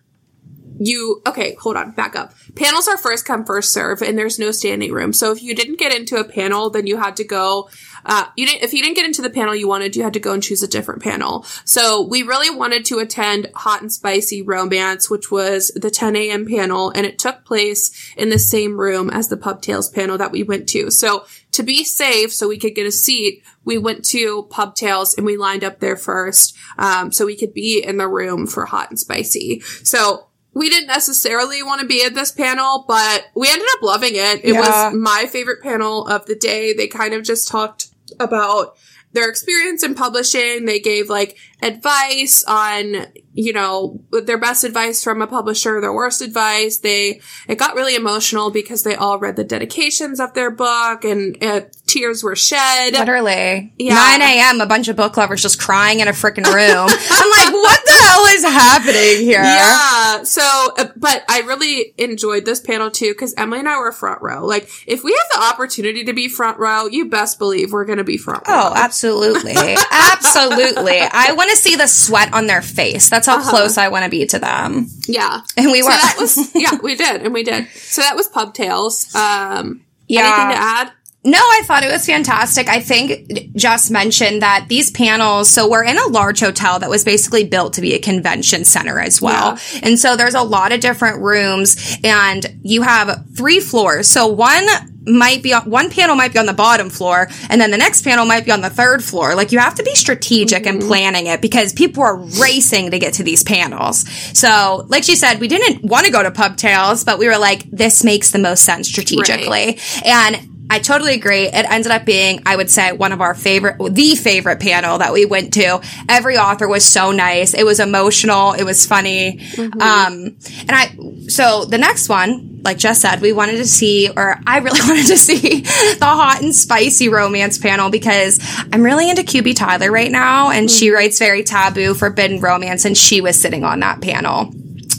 [0.78, 4.52] you okay hold on back up panels are first come first serve and there's no
[4.52, 7.70] standing room so if you didn't get into a panel then you had to go
[8.06, 10.20] uh, you didn't if you didn't get into the panel you wanted you had to
[10.20, 14.42] go and choose a different panel so we really wanted to attend hot and spicy
[14.42, 19.10] romance which was the 10 a.m panel and it took place in the same room
[19.10, 22.58] as the pub tales panel that we went to so to be safe so we
[22.58, 26.56] could get a seat we went to pub tales and we lined up there first
[26.78, 30.88] um, so we could be in the room for hot and spicy so we didn't
[30.88, 34.40] necessarily want to be at this panel, but we ended up loving it.
[34.42, 34.62] It Yeah.
[34.62, 36.72] was my favorite panel of the day.
[36.72, 37.88] They kind of just talked
[38.20, 38.78] about
[39.14, 40.66] their experience in publishing.
[40.66, 46.22] They gave like advice on, you know, their best advice from a publisher, their worst
[46.22, 46.78] advice.
[46.78, 47.20] They,
[47.50, 51.62] it got really emotional because they all read the dedications of their book and uh,
[51.86, 52.94] tears were shed.
[52.94, 53.74] Literally.
[53.78, 53.96] Yeah.
[53.96, 56.88] 9 a.m., a bunch of book lovers just crying in a freaking room.
[57.12, 59.44] I'm like, what the hell is happening here?
[59.44, 60.24] Yeah.
[60.24, 60.42] So,
[60.78, 64.46] uh, but I really enjoyed this panel too because Emilee and I were front row.
[64.46, 67.98] Like, if we have the opportunity to be front row, you best believe we're going
[67.98, 68.54] to be front row.
[68.56, 69.56] Oh, absolutely.
[69.92, 71.00] absolutely.
[71.02, 73.10] I want to see the sweat on their face.
[73.10, 74.88] That's how close I want to be to them.
[75.08, 75.42] yeah.
[75.58, 75.92] And we So were.
[75.94, 77.68] that was yeah, we did, and we did.
[77.76, 79.14] So that was Pub Tales.
[79.16, 80.22] Um, Yeah.
[80.26, 80.92] Anything to add?
[81.26, 82.70] No, I thought it was fantastic.
[82.70, 87.04] I think just mentioned that these panels, so we're in a large hotel that was
[87.04, 89.58] basically built to be a convention center as well.
[89.82, 94.08] And so there's a lot of different rooms and you have three floors.
[94.08, 94.68] So one
[95.08, 98.04] might be on, one panel might be on the bottom floor and then the next
[98.04, 99.34] panel might be on the third floor.
[99.34, 100.88] Like you have to be strategic in mm-hmm.
[100.88, 104.08] planning it because people are racing to get to these panels.
[104.38, 106.56] So like she said, we didn't want to go to pub
[107.04, 109.80] but we were like, this makes the most sense strategically.
[110.06, 111.44] And I totally agree.
[111.44, 115.14] It ended up being, I would say, one of our favorite, the favorite panel that
[115.14, 115.82] we went to.
[116.10, 117.54] Every author was so nice.
[117.54, 118.54] It was emotional.
[118.54, 119.42] It was funny.
[119.80, 120.96] Um, and I,
[121.28, 125.08] so the next one, like Jess said, we wanted to see, or I really wanted
[125.08, 128.40] to see the hot and spicy romance panel because
[128.74, 132.98] I'm really into QB Tyler right now and she writes very taboo, forbidden romance and
[132.98, 134.52] she was sitting on that panel.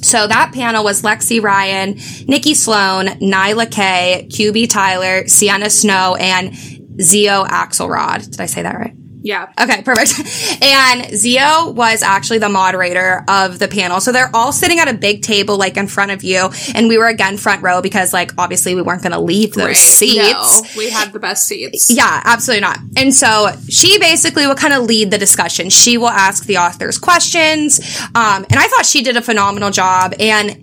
[0.03, 6.53] So that panel was Lexi Ryan, Nikki Sloane, Nyla K, QB Tyler, Sienna Snow, and
[6.53, 8.31] Xio Axelrod.
[8.31, 8.95] Did I say that right?
[9.27, 9.49] Yeah.
[9.61, 10.13] Okay, perfect.
[10.63, 14.01] And Xio was actually the moderator of the panel.
[14.01, 16.49] So they're all sitting at a big table, like in front of you.
[16.77, 19.67] And we were again front row because, like, obviously we weren't going to leave those
[19.67, 19.77] Right.
[19.77, 20.63] seats.
[20.63, 21.91] No, we had the best seats.
[21.91, 22.79] Yeah, absolutely not.
[22.97, 25.71] And so she basically will kind of lead the discussion.
[25.71, 27.81] She will ask the authors questions.
[28.15, 30.15] Um, and I thought she did a phenomenal job.
[30.21, 30.57] And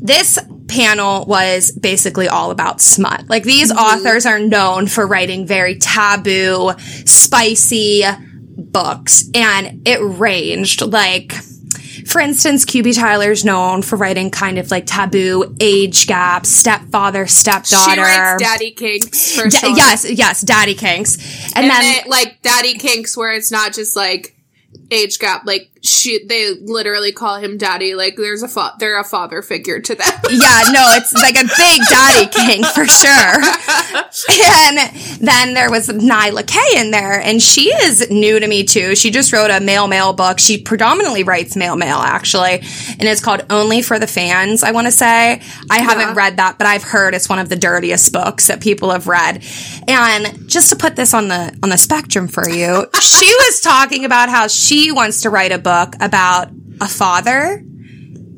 [0.00, 3.28] this panel was basically all about smut.
[3.28, 3.78] Like these mm-hmm.
[3.78, 6.72] authors are known for writing very taboo,
[7.04, 8.04] spicy
[8.56, 11.32] books and it ranged like
[12.06, 17.94] for instance, QB Tyler's known for writing kind of like taboo age gap, stepfather, stepdaughter.
[17.94, 19.76] She writes daddy kinks for Da- sure.
[19.76, 21.16] Yes, yes, daddy kinks.
[21.54, 24.34] And, and then then like daddy kinks where it's not just like
[24.90, 29.04] age gap like she they literally call him daddy like there's a fa- they're a
[29.04, 33.08] father figure to them yeah, no, it's like a big daddy king for sure.
[34.40, 34.78] And
[35.20, 38.94] then there was Nyla K in there, and she is new to me too.
[38.94, 40.38] She just wrote a male mail book.
[40.38, 42.60] She predominantly writes male mail actually,
[42.98, 44.62] and it's called Only for the Fans.
[44.62, 47.56] I want to say I haven't read that, but I've heard it's one of the
[47.56, 49.44] dirtiest books that people have read.
[49.86, 54.04] And just to put this on the on the spectrum for you, she was talking
[54.04, 55.67] about how she wants to write a book
[56.00, 56.50] about
[56.80, 57.64] a father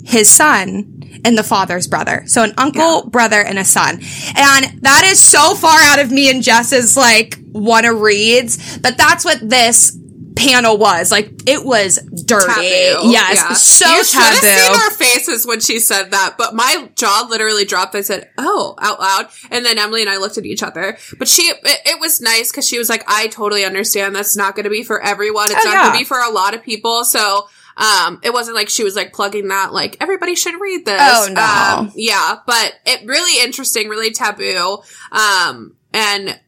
[0.05, 2.25] his son and the father's brother.
[2.27, 3.97] So an uncle, brother, and a son.
[4.37, 9.25] And that is so far out of me and Jess's like wanna reads, but that's
[9.25, 9.97] what this
[10.41, 11.11] panel was.
[11.11, 12.47] Like it was dirty.
[12.47, 13.11] Taboo.
[13.11, 13.37] Yes.
[13.37, 13.53] Yeah.
[13.55, 14.79] So you should have seen taboo.
[14.83, 19.01] our faces when she said that but my jaw literally dropped i said oh out
[19.01, 22.21] loud and then Emilee and i looked at each other but she it, it was
[22.21, 25.51] nice because she was like i totally understand that's not going to be for everyone
[25.51, 25.83] it's Oh, not yeah.
[25.83, 28.95] going to be for a lot of people so um, it wasn't like she was
[28.95, 31.01] like plugging that like everybody should read this.
[31.01, 31.43] Oh, no.
[31.87, 34.83] Um, yeah, but it really interesting, really taboo.
[35.13, 36.39] Um, and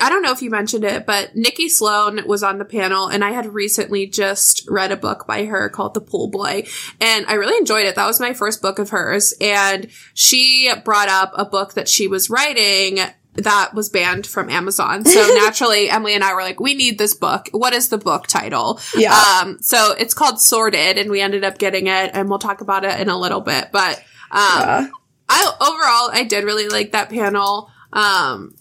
[0.00, 3.24] I don't know if you mentioned it, but Nikki Sloane was on the panel, and
[3.24, 6.66] I had recently just read a book by her called The Pool Boy,
[7.00, 7.96] and I really enjoyed it.
[7.96, 12.08] That was my first book of hers, and she brought up a book that she
[12.08, 12.98] was writing
[13.34, 15.04] that was banned from Amazon.
[15.04, 17.48] So naturally, Emilee and I were like, we need this book.
[17.52, 18.78] What is the book title?
[18.94, 19.14] Yeah.
[19.14, 22.84] Um, so it's called Sordid, and we ended up getting it, and we'll talk about
[22.84, 23.68] it in a little bit.
[23.72, 23.96] But
[24.30, 24.86] um, Yeah.
[25.28, 27.70] I overall I did really like that panel.
[27.92, 28.54] Um,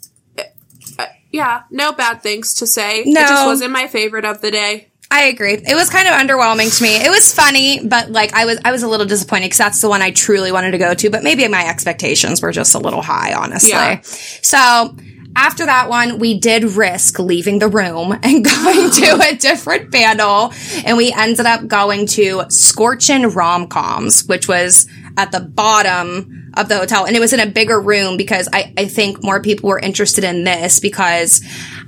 [1.32, 3.04] yeah, no bad things to say.
[3.06, 3.22] No.
[3.22, 4.92] it just wasn't my favorite of the day.
[5.10, 5.54] I agree.
[5.56, 6.96] It was kind of underwhelming to me.
[6.96, 9.90] It was funny, but like I was, I was a little disappointed because that's the
[9.90, 11.10] one I truly wanted to go to.
[11.10, 13.72] But maybe my expectations were just a little high, honestly.
[13.72, 14.00] Yeah.
[14.04, 14.96] So
[15.36, 20.54] after that one, we did risk leaving the room and going to a different panel,
[20.86, 26.70] and we ended up going to Scorchin Rom Coms, which was at the bottom of
[26.70, 29.70] the hotel, and it was in a bigger room because I, I think more people
[29.70, 31.42] were interested in this because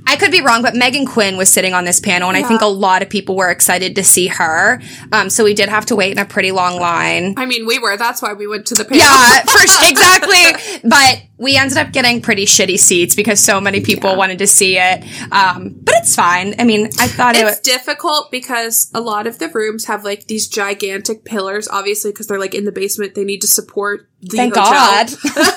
[0.06, 2.62] I could be wrong, but Megan Quinn was sitting on this panel, and I think
[2.62, 4.82] a lot of people were excited to see her.
[5.12, 7.36] Um, so we did have to wait in a pretty long line.
[7.38, 7.98] I mean, we were.
[7.98, 9.00] That's why we went to the panel.
[9.00, 10.80] Yeah, for exactly.
[10.90, 14.78] But we ended up getting pretty shitty seats because so many people wanted to see
[14.78, 15.04] it.
[15.32, 16.56] Um, but it's fine.
[16.60, 17.60] I mean, I thought it It's was.
[17.62, 22.40] difficult because a lot of the rooms have like these gigantic pillars, obviously, because they're
[22.40, 23.16] like in the basement.
[23.16, 24.72] They need to support the Thank hotel.
[24.74, 25.10] God.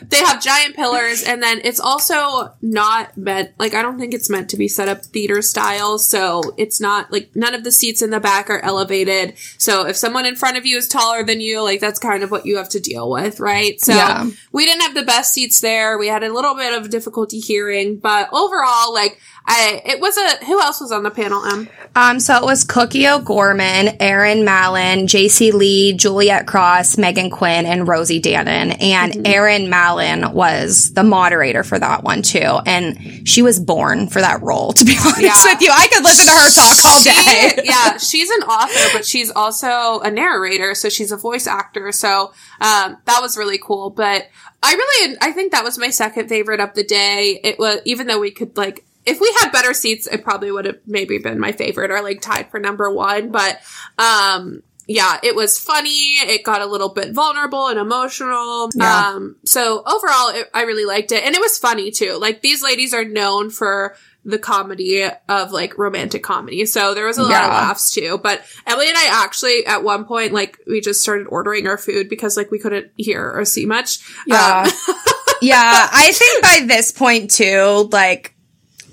[0.00, 4.30] they have giant pillars and then it's also not meant like i don't think it's
[4.30, 8.02] meant to be set up theater style so it's not like none of the seats
[8.02, 9.34] in the back are elevated.
[9.58, 12.30] So if someone in front of you is taller than you like that's kind of
[12.30, 13.80] what you have to deal with right?
[13.80, 14.30] So Yeah.
[14.52, 15.98] we didn't have the best seats there.
[15.98, 20.44] We had a little bit of difficulty hearing but overall like i it was a
[20.46, 25.06] who else was on the panel em Um, so it was Cookie O'Gorman, Erin Mallon,
[25.06, 28.82] JC Lee, Juliet Cross, Megan Quinn, and Rosie Danan.
[28.82, 32.60] And Erin Mallon was the moderator for that one too.
[32.64, 35.52] And she was born for that role, to be honest Yeah.
[35.52, 35.70] with you.
[35.70, 37.62] I could listen to her talk all She- day.
[37.64, 41.92] yeah, she's an author, but she's also a narrator, so she's a voice actor.
[41.92, 43.90] So um, that was really cool.
[43.90, 44.28] But
[44.62, 47.38] I really, I think that was my second favorite of the day.
[47.44, 48.86] It was even though we could like.
[49.04, 52.20] If we had better seats, it probably would have maybe been my favorite or like
[52.20, 53.30] tied for number one.
[53.32, 53.60] But
[53.98, 56.14] um, yeah, it was funny.
[56.18, 58.70] It got a little bit vulnerable and emotional.
[58.74, 59.08] Yeah.
[59.14, 61.24] Um, so overall, it, I really liked it.
[61.24, 62.16] And it was funny too.
[62.20, 66.64] Like these ladies are known for the comedy of like romantic comedy.
[66.66, 67.44] So there was a lot Yeah.
[67.46, 68.20] of laughs too.
[68.22, 72.08] But Emilee and I actually at one point, like we just started ordering our food
[72.08, 73.98] because like we couldn't hear or see much.
[74.28, 74.64] Yeah.
[74.66, 74.72] Um,
[75.42, 75.88] yeah.
[75.92, 78.31] I think by this point too, like,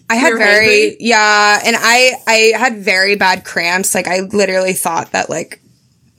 [0.09, 3.93] I had very, yeah, and I, I had very bad cramps.
[3.93, 5.61] Like, I literally thought that, like,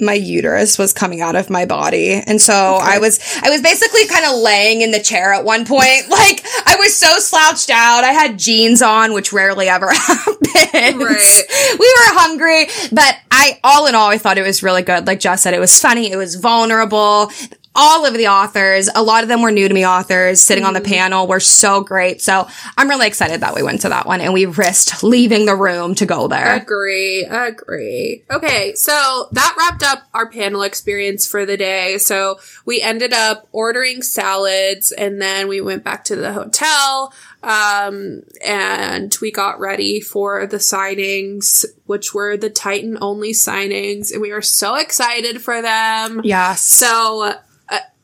[0.00, 2.12] my uterus was coming out of my body.
[2.14, 5.66] And so I was, I was basically kind of laying in the chair at one
[5.66, 5.90] point.
[6.10, 8.04] Like, I was so slouched out.
[8.04, 10.40] I had jeans on, which rarely ever happens.
[10.72, 11.42] Right.
[11.78, 15.06] We were hungry, but I, all in all, I thought it was really good.
[15.06, 16.10] Like Jess said, it was funny.
[16.10, 17.30] It was vulnerable.
[17.74, 18.88] All of the authors.
[18.94, 20.92] A lot of them were new to me authors sitting on the Mm-hmm.
[20.92, 22.20] panel were so great.
[22.20, 25.54] So I'm really excited that we went to that one and we risked leaving the
[25.54, 26.56] room to go there.
[26.56, 28.24] Agree, agree.
[28.30, 31.98] Okay, so that wrapped up our panel experience for the day.
[31.98, 37.12] So we ended up ordering salads and then we went back to the hotel.
[37.42, 44.20] Um, and we got ready for the signings, which were the Titan only signings, and
[44.20, 46.20] we were so excited for them.
[46.22, 46.60] Yes.
[46.62, 47.34] So,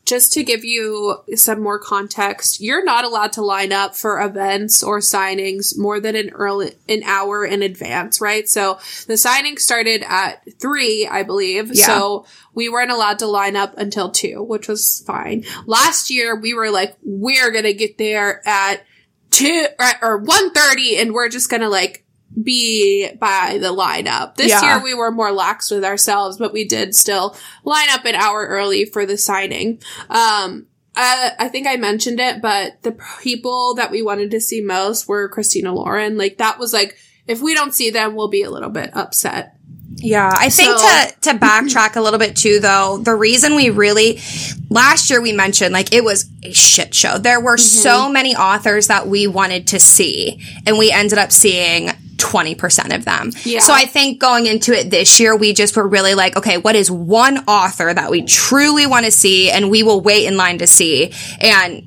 [0.07, 4.81] just to give you some more context, you're not allowed to line up for events
[4.81, 8.47] or signings more than an early an hour in advance, right?
[8.47, 11.75] So the signing started at three, I believe.
[11.75, 11.87] Yeah.
[11.87, 15.43] So we weren't allowed to line up until two, which was fine.
[15.65, 18.85] Last year we were like, we're gonna get there at
[19.29, 22.05] two or, or one thirty, and we're just gonna like
[22.43, 24.35] be by the lineup.
[24.35, 24.75] This Yeah.
[24.75, 28.45] year we were more lax with ourselves, but we did still line up an hour
[28.47, 29.79] early for the signing.
[30.09, 34.61] Um, uh, I think I mentioned it, but the people that we wanted to see
[34.61, 36.17] most were Christina Lauren.
[36.17, 36.97] Like that was like,
[37.27, 39.53] if we don't see them, we'll be a little bit upset.
[39.99, 43.71] Yeah, I think So- to to backtrack a little bit too though, the reason we
[43.71, 44.19] really
[44.69, 47.17] last year we mentioned like it was a shit show.
[47.17, 47.81] There were Mm-hmm.
[47.81, 53.05] so many authors that we wanted to see and we ended up seeing 20% of
[53.05, 53.31] them.
[53.43, 53.59] Yeah.
[53.59, 56.75] So I think going into it this year, we just were really like, okay, what
[56.75, 60.57] is one author that we truly want to see and we will wait in line
[60.59, 61.13] to see?
[61.39, 61.83] And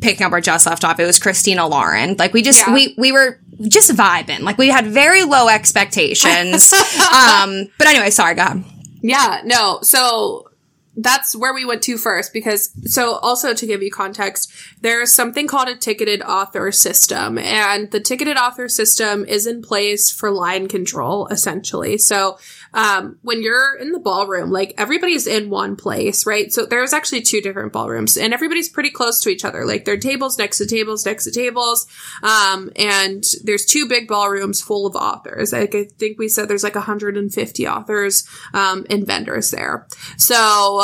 [0.00, 2.16] picking up where Jess left off, it was Christina Lauren.
[2.18, 2.74] Like we just, Yeah.
[2.74, 4.40] we, we were just vibing.
[4.40, 6.72] Like we had very low expectations.
[7.12, 8.64] um, but anyway, sorry, God.
[9.02, 9.80] Yeah, no.
[9.82, 10.48] So
[10.96, 15.46] that's where we went to first because so also to give you context, there's something
[15.46, 20.68] called a ticketed author system and the ticketed author system is in place for line
[20.68, 21.98] control essentially.
[21.98, 22.38] So
[22.74, 26.52] um, when you're in the ballroom, like everybody's in one place, right?
[26.52, 29.64] So there's actually two different ballrooms and everybody's pretty close to each other.
[29.64, 31.86] Like there are tables next to tables next to tables.
[32.22, 35.52] Um, and there's two big ballrooms full of authors.
[35.52, 39.86] Like I think we said there's like 150 authors, um, and vendors there.
[40.18, 40.80] So,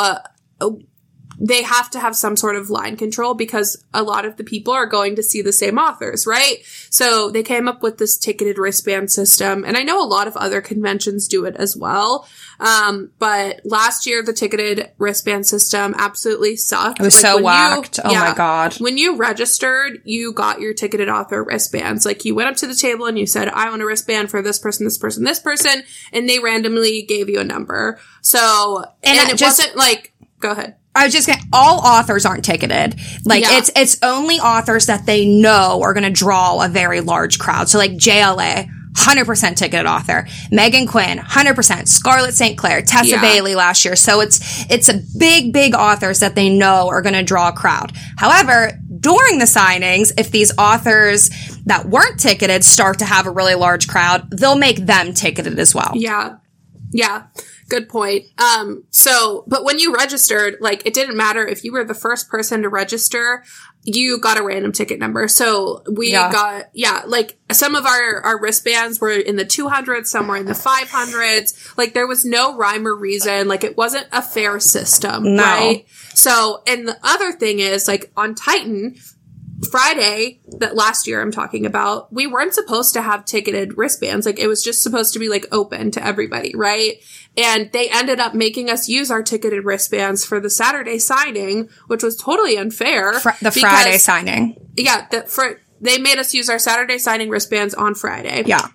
[0.61, 0.71] uh,
[1.43, 4.71] they have to have some sort of line control because a lot of the people
[4.73, 6.57] are going to see the same authors, right?
[6.91, 10.37] So they came up with this ticketed wristband system, and I know a lot of
[10.37, 12.27] other conventions do it as well.
[12.59, 16.99] Um, but last year the ticketed wristband system absolutely sucked.
[16.99, 17.99] It was so when you- whacked.
[18.03, 18.75] oh my God.
[18.75, 22.05] When you registered, you got your ticketed author wristbands.
[22.05, 24.43] Like you went up to the table and you said, I want a wristband for
[24.43, 25.81] this person, this person, this person,
[26.13, 27.99] and they randomly gave you a number.
[28.21, 30.75] So, And and, it just- wasn't like, go ahead.
[30.95, 32.99] I was just gonna, all authors aren't ticketed.
[33.25, 33.57] Like Yeah.
[33.57, 37.69] it's, it's only authors that they know are going to draw a very large crowd.
[37.69, 40.27] So like JLA, 100% ticketed author.
[40.51, 41.87] Megan Quinn, 100%.
[41.87, 42.57] Scarlett St.
[42.57, 43.21] Clair, Tessa Yeah.
[43.21, 43.95] Bailey last year.
[43.95, 47.53] So it's, it's a big, big authors that they know are going to draw a
[47.53, 47.93] crowd.
[48.17, 51.29] However, during the signings, if these authors
[51.65, 55.73] that weren't ticketed start to have a really large crowd, they'll make them ticketed as
[55.73, 55.91] well.
[55.95, 56.35] Yeah.
[56.91, 57.23] Yeah.
[57.69, 58.25] Good point.
[58.37, 62.27] Um, so, but when you registered, like, it didn't matter if you were the first
[62.29, 63.43] person to register,
[63.83, 65.27] you got a random ticket number.
[65.29, 66.31] So we Yeah.
[66.31, 70.45] got, yeah, like some of our, our wristbands were in the 200s, some were in
[70.45, 71.77] the 500s.
[71.77, 73.47] Like there was no rhyme or reason.
[73.47, 75.43] Like it wasn't a fair system, No.
[75.43, 75.85] right?
[76.13, 78.97] So, and the other thing is like on Titan,
[79.69, 84.25] Friday that last year I'm talking about, we weren't supposed to have ticketed wristbands.
[84.25, 86.95] Like it was just supposed to be like open to everybody, right?
[87.37, 92.03] And they ended up making us use our ticketed wristbands for the Saturday signing, which
[92.03, 93.13] was totally unfair.
[93.19, 94.57] Fr- the because- Friday signing.
[94.75, 98.43] Yeah, the, for, they made us use our Saturday signing wristbands on Friday.
[98.45, 98.67] Yeah.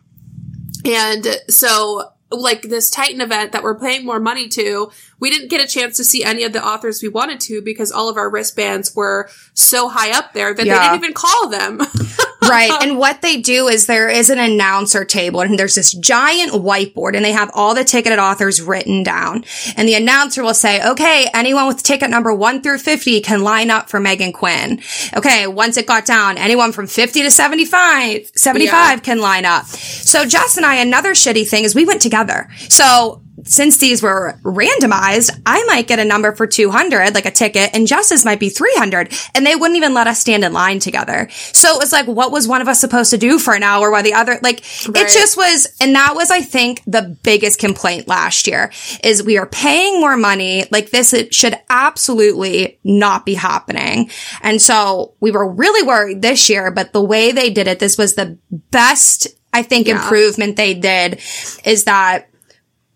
[0.84, 5.64] And so, like this Titan event that we're paying more money to, we didn't get
[5.64, 8.28] a chance to see any of the authors we wanted to because all of our
[8.30, 10.74] wristbands were so high up there that Yeah.
[10.78, 11.80] they didn't even call them.
[12.42, 12.70] right.
[12.82, 17.16] And what they do is there is an announcer table and there's this giant whiteboard
[17.16, 19.44] and they have all the ticketed authors written down.
[19.76, 23.70] And the announcer will say, okay, anyone with ticket number one through 50 can line
[23.70, 24.80] up for Megan Quinn.
[25.16, 25.46] Okay.
[25.46, 28.96] Once it got down, anyone from 50 to 75, 75 Yeah.
[28.98, 29.64] can line up.
[29.66, 32.48] So Jess and I, another shitty thing is we went together.
[32.68, 37.70] So since these were randomized, I might get a number for 200, like a ticket,
[37.74, 41.28] and Jess's might be 300, and they wouldn't even let us stand in line together.
[41.52, 43.90] So it was like, what was one of us supposed to do for an hour
[43.90, 45.04] while the other, like, Right.
[45.04, 48.70] it just was, and that was, I think, the biggest complaint last year
[49.02, 50.64] is we are paying more money.
[50.70, 54.10] Like this it should absolutely not be happening.
[54.42, 57.96] And so we were really worried this year, but the way they did it, this
[57.98, 58.38] was the
[58.70, 59.96] best, I think, Yeah.
[60.02, 61.20] improvement they did
[61.64, 62.28] is that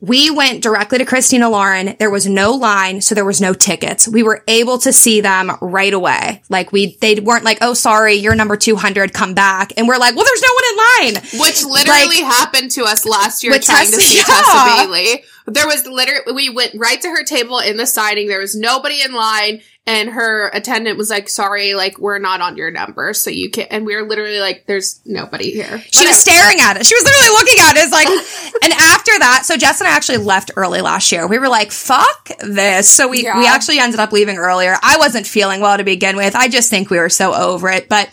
[0.00, 1.96] we went directly to Christina Lauren.
[1.98, 4.08] There was no line, so there was no tickets.
[4.08, 6.42] We were able to see them right away.
[6.48, 10.16] Like we, they weren't like, "Oh, sorry, you're number 200, come back." And we're like,
[10.16, 13.86] "Well, there's no one in line." Which literally like, happened to us last year trying
[13.86, 14.24] Tessa- to see yeah.
[14.24, 15.24] Tessa Bailey.
[15.46, 18.28] There was literally, we went right to her table in the signing.
[18.28, 19.62] There was nobody in line.
[19.86, 23.12] And her attendant was like, sorry, like, we're not on your number.
[23.14, 23.66] So you can't.
[23.72, 25.80] And we were literally like, there's nobody here.
[25.90, 26.86] She was staring at it.
[26.86, 27.84] She was literally looking at it.
[27.84, 28.06] It's like,
[28.62, 31.26] and after that, so Jess and I actually left early last year.
[31.26, 32.88] We were like, fuck this.
[32.88, 33.38] So we, Yeah.
[33.38, 34.76] we actually ended up leaving earlier.
[34.80, 36.36] I wasn't feeling well to begin with.
[36.36, 37.88] I just think we were so over it.
[37.88, 38.10] But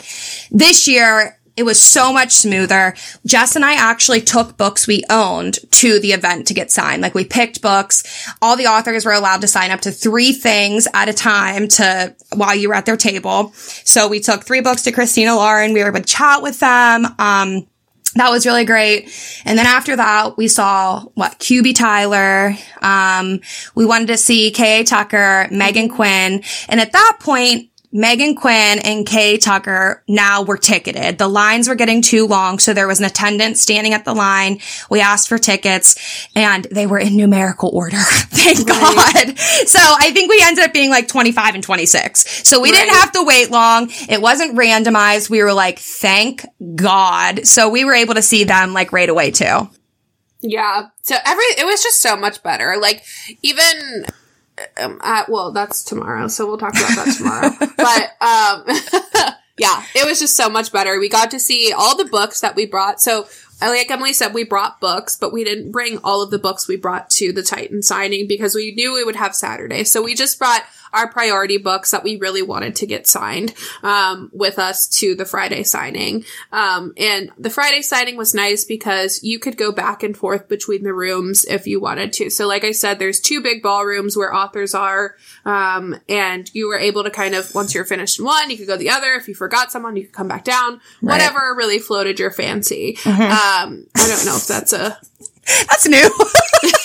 [0.50, 2.94] this year, it was so much smoother.
[3.26, 7.02] Jess and I actually took books we owned to the event to get signed.
[7.02, 8.04] Like we picked books.
[8.40, 12.14] All the authors were allowed to sign up to three things at a time to
[12.34, 13.52] while you were at their table.
[13.54, 15.72] So we took three books to Christina Lauren.
[15.72, 17.06] We were able to chat with them.
[17.18, 17.66] Um,
[18.14, 19.10] that was really great.
[19.44, 22.54] And then after that, we saw what QB Tyler.
[22.80, 23.40] Um,
[23.74, 24.84] we wanted to see K.A.
[24.84, 26.42] Tucker, Megan Quinn.
[26.68, 31.16] And at that point, Megan Quinn and Kay Tucker now were ticketed.
[31.16, 34.60] The lines were getting too long, so there was an attendant standing at the line.
[34.90, 37.96] We asked for tickets and they were in numerical order.
[38.02, 39.38] Thank God.
[39.38, 42.46] So I think we ended up being like 25 and 26.
[42.46, 43.88] So we didn't have to wait long.
[44.08, 45.30] It wasn't randomized.
[45.30, 47.46] We were like, thank God.
[47.46, 49.70] So we were able to see them like right away too.
[50.40, 50.88] Yeah.
[51.02, 52.76] So every it was just so much better.
[52.78, 53.02] Like
[53.42, 54.04] even
[54.80, 57.50] um, uh, well, that's tomorrow, so we'll talk about that tomorrow.
[57.76, 60.98] but um, yeah, it was just so much better.
[60.98, 63.00] We got to see all the books that we brought.
[63.00, 63.22] So.
[63.60, 66.68] uh, Like Emilee said, we brought books, but we didn't bring all of the books
[66.68, 69.82] we brought to the Titan signing because we knew we would have Saturday.
[69.84, 74.30] So we just brought our priority books that we really wanted to get signed um,
[74.32, 76.24] with us to the Friday signing.
[76.52, 80.82] Um, and the Friday signing was nice because you could go back and forth between
[80.82, 82.30] the rooms if you wanted to.
[82.30, 86.78] So, like I said, there's two big ballrooms where authors are, um, and you were
[86.78, 89.14] able to kind of once you're finished in one, you could go the other.
[89.14, 90.80] If you forgot someone, you could come back down.
[91.02, 91.14] Right.
[91.14, 92.96] Whatever really floated your fancy.
[93.04, 94.98] Um, I don't know if that's a
[95.68, 96.10] That's new.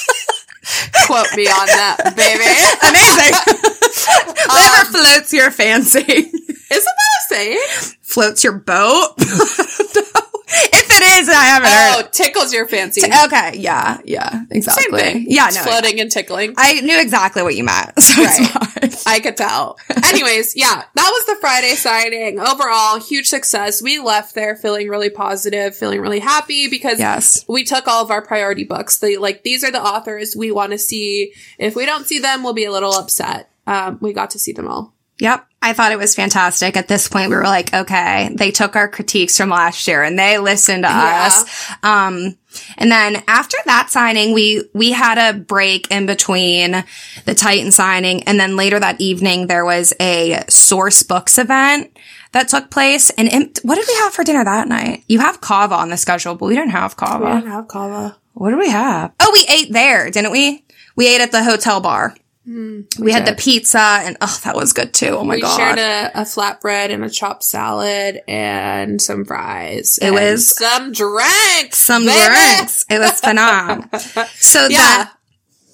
[1.06, 2.50] quote me on that, baby.
[2.90, 3.34] Amazing.
[4.50, 6.00] Whatever um, floats your fancy.
[6.00, 7.96] Isn't that a saying?
[8.02, 9.16] floats your boat.
[10.74, 12.14] if it is, I haven't Oh, heard.
[12.14, 13.02] tickles your fancy.
[13.26, 15.00] Okay, yeah, yeah, Same exactly.
[15.00, 15.26] thing.
[15.30, 16.54] Yeah, no, floating and tickling.
[16.58, 17.92] I knew exactly what you meant.
[18.04, 18.96] So Right.
[19.08, 19.78] I could tell.
[20.06, 22.40] Anyways, yeah, that was the Friday signing.
[22.40, 23.82] Overall, huge success.
[23.82, 27.44] We left there feeling really positive, feeling really happy because Yes.
[27.48, 29.00] we took all of our priority books.
[29.00, 31.34] The like these are the authors we want to see.
[31.58, 33.50] If we don't see them, we'll be a little upset.
[33.66, 34.94] Um, we got to see them all.
[35.20, 35.46] Yep.
[35.64, 36.76] I thought it was fantastic.
[36.76, 40.20] At this point, we were like, okay, they took our critiques from last year and
[40.20, 41.28] they listened to Yeah.
[41.32, 41.72] us.
[41.82, 42.38] Um,
[42.78, 46.84] and then after that signing, we, we had a break in between
[47.26, 48.24] the Titan signing.
[48.24, 51.98] And then later that evening, there was a Sourcebooks event
[52.34, 53.10] that took place.
[53.12, 53.30] And
[53.64, 55.04] what did we have for dinner that night?
[55.08, 57.26] You have kava on the schedule, but we didn't have kava.
[57.26, 58.18] We didn't have kava.
[58.34, 59.14] What did we have?
[59.20, 60.66] Oh, we ate there, didn't we?
[60.96, 62.16] We ate at the hotel bar.
[62.46, 65.10] We had the pizza and oh, that was good too.
[65.20, 65.58] Oh my we god.
[65.58, 69.98] We shared a, a flatbread and a chopped salad and some fries.
[70.02, 71.78] It and was- some drinks.
[71.78, 72.26] some baby.
[72.26, 72.86] drinks.
[72.90, 73.86] It was phenomenal.
[74.36, 74.78] So Yeah.
[74.78, 75.14] that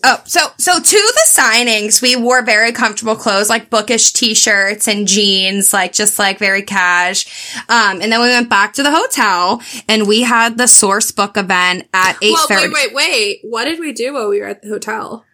[0.04, 0.82] oh, so so to
[1.16, 6.38] the signings, we wore very comfortable clothes, like bookish t-shirts and jeans, like just like
[6.38, 7.26] very cash.
[7.68, 11.88] Um, and then we went back to the hotel and we had the Sourcebook event
[11.94, 13.40] at eight Well, wait, wait, wait.
[13.44, 15.26] What did we do while we were at the hotel?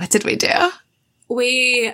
[0.00, 0.48] What did we do?
[1.28, 1.92] we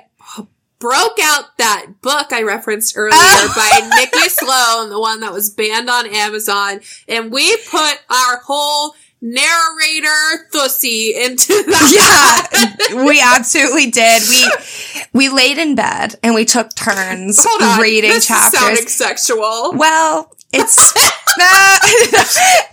[0.78, 3.52] broke out that book I referenced earlier Oh.
[3.56, 8.94] by Nikki Sloane, the one that was banned on Amazon, and we put our whole
[9.22, 12.86] narrator thussy into that.
[12.90, 14.22] Yeah, we absolutely did.
[14.28, 14.50] We
[15.12, 17.80] we laid in bed and we took turns Hold on.
[17.80, 19.72] reading this is sounding sexual.
[19.74, 20.92] well, it's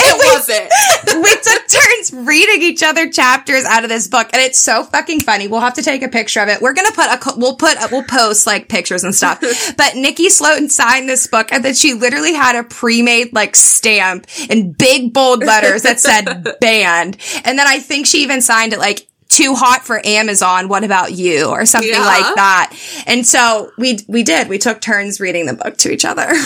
[0.06, 1.24] It wasn't.
[1.24, 5.22] we took turns reading each other chapters out of this book, and it's so fucking
[5.22, 5.48] funny.
[5.48, 6.62] We'll have to take a picture of it.
[6.62, 9.40] We're gonna put a we'll put a, we'll post like pictures and stuff.
[9.78, 14.28] but Nikki Sloane signed this book, and then she literally had a pre-made like stamp
[14.50, 18.80] in big bold letters that said "banned," and then I think she even signed it
[18.80, 19.08] like.
[19.34, 20.68] Too hot for Amazon.
[20.68, 21.46] What about you?
[21.50, 22.06] Or something Yeah.
[22.06, 22.74] like that.
[23.08, 24.48] And so we we did.
[24.48, 26.32] We took turns reading the book to each other.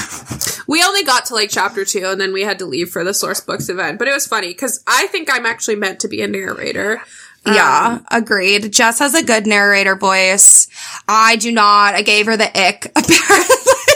[0.68, 3.12] We only got to like chapter two, and then we had to leave for the
[3.12, 4.00] Sourcebooks event.
[4.00, 7.02] But it was funny because I think I'm actually meant to be a narrator.
[7.46, 8.74] Yeah, um, agreed.
[8.74, 10.68] Jess has a good narrator voice.
[11.08, 11.96] I do not.
[11.96, 13.94] I gave her the ick, apparently.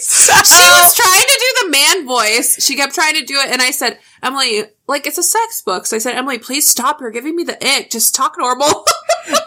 [0.02, 2.64] She was trying to do the man voice.
[2.64, 5.86] She kept trying to do it, and I said, Emilee, like it's a sex book.
[5.86, 7.00] So I said, Emilee, please stop.
[7.00, 7.90] You're giving me the ick.
[7.90, 8.66] Just talk normal.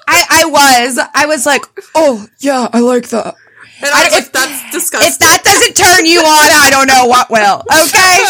[0.08, 3.36] I, I was, I was like, oh yeah, I like that.
[3.82, 5.12] And I was like, that's disgusting.
[5.12, 7.64] If that doesn't turn you on, I don't know what will.
[7.68, 8.24] Okay.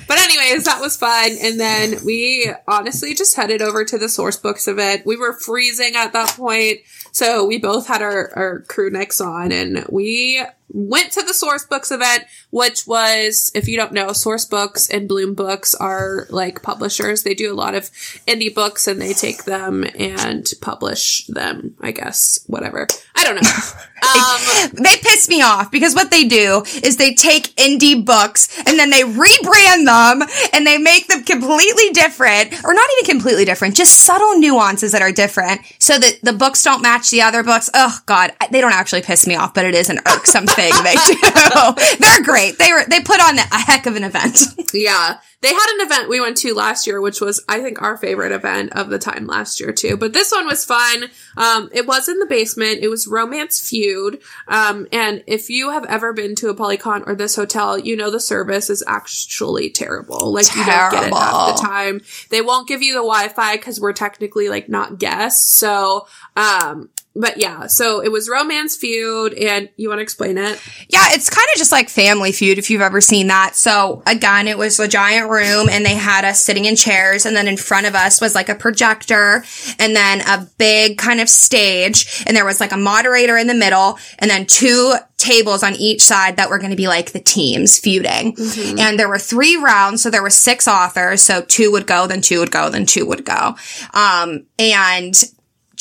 [0.06, 1.32] but anyways, that was fun.
[1.40, 5.04] And then we honestly just headed over to the Sourcebooks event.
[5.04, 6.80] We were freezing at that point.
[7.10, 10.42] So we both had our, our crew necks on and we
[10.72, 15.74] went to the Sourcebooks event, which was, if you don't know, Sourcebooks and bloom books
[15.74, 17.22] are like publishers.
[17.22, 17.84] They do a lot of
[18.26, 22.88] indie books and they take them and publish them, I guess, whatever.
[23.14, 23.50] I don't know.
[24.02, 28.78] Um, they piss me off because what they do is they take indie books and
[28.78, 33.76] then they rebrand them and they make them completely different or not even completely different,
[33.76, 37.70] just subtle nuances that are different so that the books don't match the other books.
[37.74, 40.94] Oh God, they don't actually piss me off, but it is an irksome thing they
[41.06, 41.96] do.
[41.98, 42.58] They're great.
[42.58, 44.38] They were, they put on a heck of an event.
[44.74, 45.18] yeah.
[45.42, 48.30] They had an event we went to last year, which was, I think, our favorite
[48.30, 49.96] event of the time last year too.
[49.96, 51.10] But this one was fun.
[51.36, 52.78] Um, it was in the basement.
[52.80, 54.22] It was Romance Feud.
[54.46, 58.20] Um, and if you have ever been to Apollycon or this hotel, you know the
[58.20, 60.32] service is actually terrible.
[60.32, 60.60] Like terrible.
[60.60, 62.00] you don't get it half the time.
[62.30, 65.56] They won't give you the Wi-Fi because we're technically like not guests.
[65.58, 70.60] So, um, but yeah, so it was Romance Feud, and you want to explain it?
[70.88, 73.54] Yeah, it's kind of just like Family Feud if you've ever seen that.
[73.54, 77.36] So again, it was a giant room, and they had us sitting in chairs, and
[77.36, 79.44] then in front of us was like a projector,
[79.78, 83.54] and then a big kind of stage, and there was like a moderator in the
[83.54, 87.20] middle, and then two tables on each side that were going to be like the
[87.20, 88.34] teams feuding.
[88.34, 88.78] Mm-hmm.
[88.78, 90.02] And there were three rounds.
[90.02, 91.22] So there were six authors.
[91.22, 93.54] So two would go, then two would go, then two would go.
[93.94, 95.14] Um, and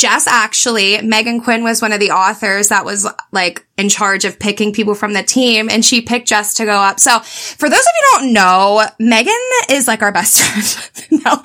[0.02, 4.39] Jess actually, Megan Quinn was one of the authors that was like in charge of
[4.39, 6.99] picking people from the team and she picked Jess to go up.
[6.99, 9.36] So for those of you who don't know, Megan
[9.70, 11.24] is like our best friend.
[11.24, 11.43] no.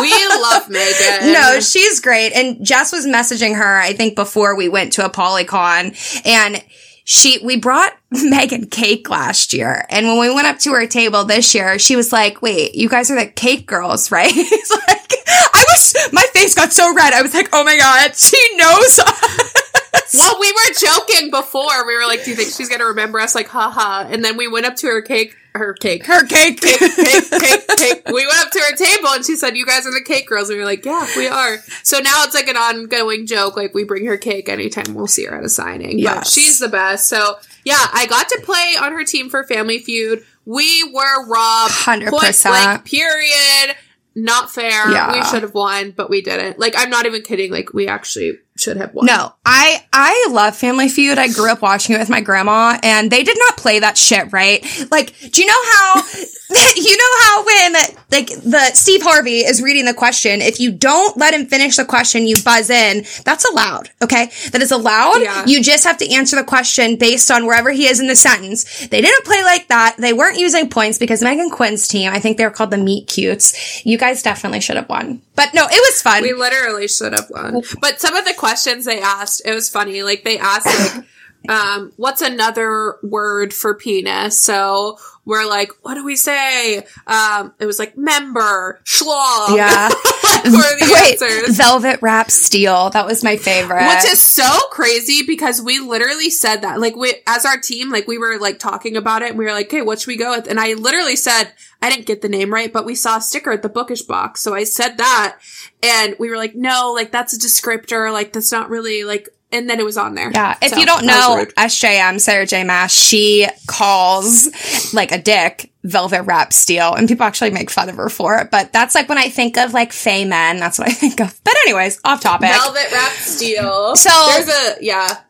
[0.00, 1.32] we love Megan.
[1.32, 2.32] No, she's great.
[2.32, 6.64] And Jess was messaging her, I think before we went to Apollycon and
[7.06, 9.86] she, we brought Megan cake last year.
[9.88, 12.88] And when we went up to her table this year, she was like, wait, you
[12.88, 14.32] guys are the cake girls, right?
[14.36, 17.12] It's like, I was, my face got so red.
[17.12, 19.52] I was like, oh my God, she knows us.
[20.14, 21.86] Well, we were joking before.
[21.86, 23.34] We were like, do you think she's going to remember us?
[23.34, 24.06] Like, haha.
[24.08, 26.06] And then we went up to her cake her cake.
[26.06, 26.60] Her cake.
[26.60, 28.02] Cake, cake, cake, cake.
[28.06, 30.48] We went up to her table and she said, You guys are the cake girls.
[30.48, 31.58] And we are like, Yeah, we are.
[31.82, 33.56] So now it's like an ongoing joke.
[33.56, 35.98] Like we bring her cake anytime we'll see her at a signing.
[36.16, 37.08] But she's the best.
[37.08, 40.24] So yeah, I got to play on her team for Family Feud.
[40.44, 41.72] We were robbed.
[41.72, 42.84] 100%.
[42.84, 43.76] Period.
[44.14, 44.90] Not fair.
[44.90, 45.12] Yeah.
[45.12, 46.58] We should have won, but we didn't.
[46.58, 47.50] Like, I'm not even kidding.
[47.50, 49.06] Like, we actually should have won.
[49.06, 51.18] No, I I love Family Feud.
[51.18, 54.32] I grew up watching it with my grandma, and they did not play that shit
[54.32, 54.64] right.
[54.90, 56.02] Like, do you know how?
[56.76, 57.72] you know how when
[58.10, 61.84] like the Steve Harvey is reading the question, if you don't let him finish the
[61.84, 63.04] question, you buzz in.
[63.24, 63.90] That's allowed.
[64.02, 65.22] Okay, that is allowed.
[65.22, 65.44] Yeah.
[65.46, 68.86] You just have to answer the question based on wherever he is in the sentence.
[68.88, 69.96] They didn't play like that.
[69.98, 73.08] They weren't using points because Megan Quinn's team, I think they were called the Meet
[73.08, 73.84] Cutes.
[73.84, 75.22] You guys definitely should have won.
[75.34, 76.22] But no, it was fun.
[76.22, 77.62] We literally should have won.
[77.80, 78.45] But some of the questions
[78.84, 80.02] they asked, it was funny.
[80.02, 80.66] Like they asked
[80.96, 81.04] like
[81.48, 84.38] um, what's another word for penis?
[84.38, 86.78] So we're like, what do we say?
[87.06, 89.56] Um, it was like member, schlong.
[89.56, 89.90] Yeah.
[90.46, 91.56] for the Wait, answers.
[91.56, 92.90] Velvet wrap steel.
[92.90, 93.86] That was my favorite.
[93.86, 96.80] Which is so crazy because we literally said that.
[96.80, 99.52] Like we, as our team, like we were like talking about it and we were
[99.52, 100.46] like, okay, what should we go with?
[100.46, 103.50] And I literally said, I didn't get the name right, but we saw a sticker
[103.50, 104.40] at the bookish box.
[104.40, 105.38] So I said that
[105.82, 108.12] and we were like, no, like that's a descriptor.
[108.12, 110.30] Like that's not really like and then it was on there.
[110.30, 110.56] Yeah.
[110.60, 112.64] If so, you don't know SJM, Sarah J.
[112.64, 117.96] Maas, she calls like a dick velvet wrap steel and people actually make fun of
[117.96, 118.50] her for it.
[118.50, 121.40] But that's like when I think of like Fae men, that's what I think of.
[121.44, 122.50] But anyways, off topic.
[122.50, 123.96] Velvet wrap steel.
[123.96, 125.20] So there's a, yeah.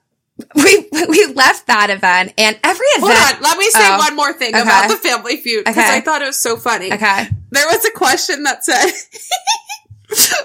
[0.55, 3.14] We we left that event and every event.
[3.14, 4.61] Hold on, let me say oh, one more thing okay.
[4.61, 5.97] about the Family Feud because okay.
[5.97, 6.93] I thought it was so funny.
[6.93, 8.93] Okay, there was a question that said,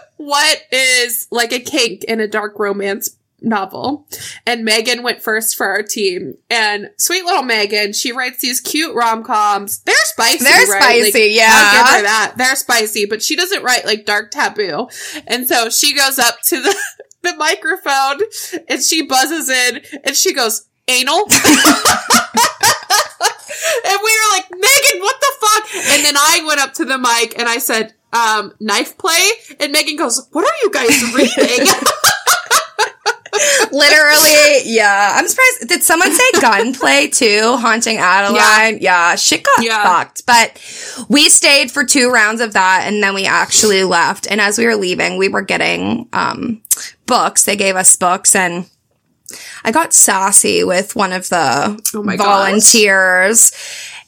[0.16, 4.08] "What is like a kink in a dark romance novel.
[4.46, 6.36] And Megan went first for our team.
[6.50, 9.80] And sweet little Megan, she writes these cute rom coms.
[9.80, 10.44] They're spicy.
[10.44, 10.82] They're right?
[10.82, 11.50] spicy, like, yeah.
[11.52, 12.34] I'll give her that.
[12.38, 14.90] They're spicy, but she doesn't write like dark taboo.
[15.28, 16.76] And so she goes up to the,
[17.22, 18.22] the microphone
[18.68, 21.24] and she buzzes in and she goes, anal.
[23.86, 25.76] and we were like, Megan, what the fuck?
[25.94, 29.32] And then I went up to the mic and I said, um, knife play.
[29.60, 31.68] And Megan goes, what are you guys reading?
[33.72, 35.14] Literally, yeah.
[35.16, 35.68] I'm surprised.
[35.68, 37.58] Did someone say gunplay too?
[37.58, 38.76] Haunting Adeline?
[38.82, 39.10] Yeah.
[39.12, 39.84] yeah shit got Yeah.
[39.84, 40.26] fucked.
[40.26, 40.60] But
[41.10, 44.28] we stayed for two rounds of that and then we actually left.
[44.30, 46.62] And as we were leaving, we were getting, um,
[47.06, 47.44] books.
[47.44, 48.66] They gave us books and
[49.64, 52.26] I got sassy with one of the Oh my gosh.
[52.26, 53.52] volunteers.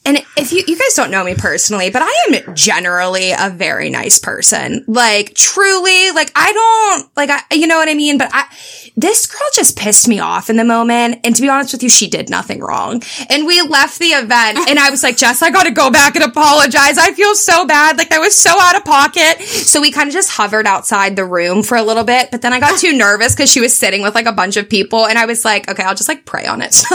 [0.06, 3.88] And if you, you guys don't know me personally, but I am generally a very
[3.88, 4.84] nice person.
[4.86, 8.18] Like truly, like I don't, like I, you know what I mean?
[8.18, 8.44] But I,
[8.96, 11.18] this girl just pissed me off in the moment.
[11.24, 13.02] And to be honest with you, she did nothing wrong.
[13.28, 16.24] And we left the event and I was like, Jess, I gotta go back and
[16.24, 16.96] apologize.
[16.96, 17.98] I feel so bad.
[17.98, 19.40] Like I was so out of pocket.
[19.42, 22.52] So we kind of just hovered outside the room for a little bit, but then
[22.52, 25.18] I got too nervous because she was sitting with like a bunch of people and
[25.18, 26.80] I was like, okay, I'll just like pray on it.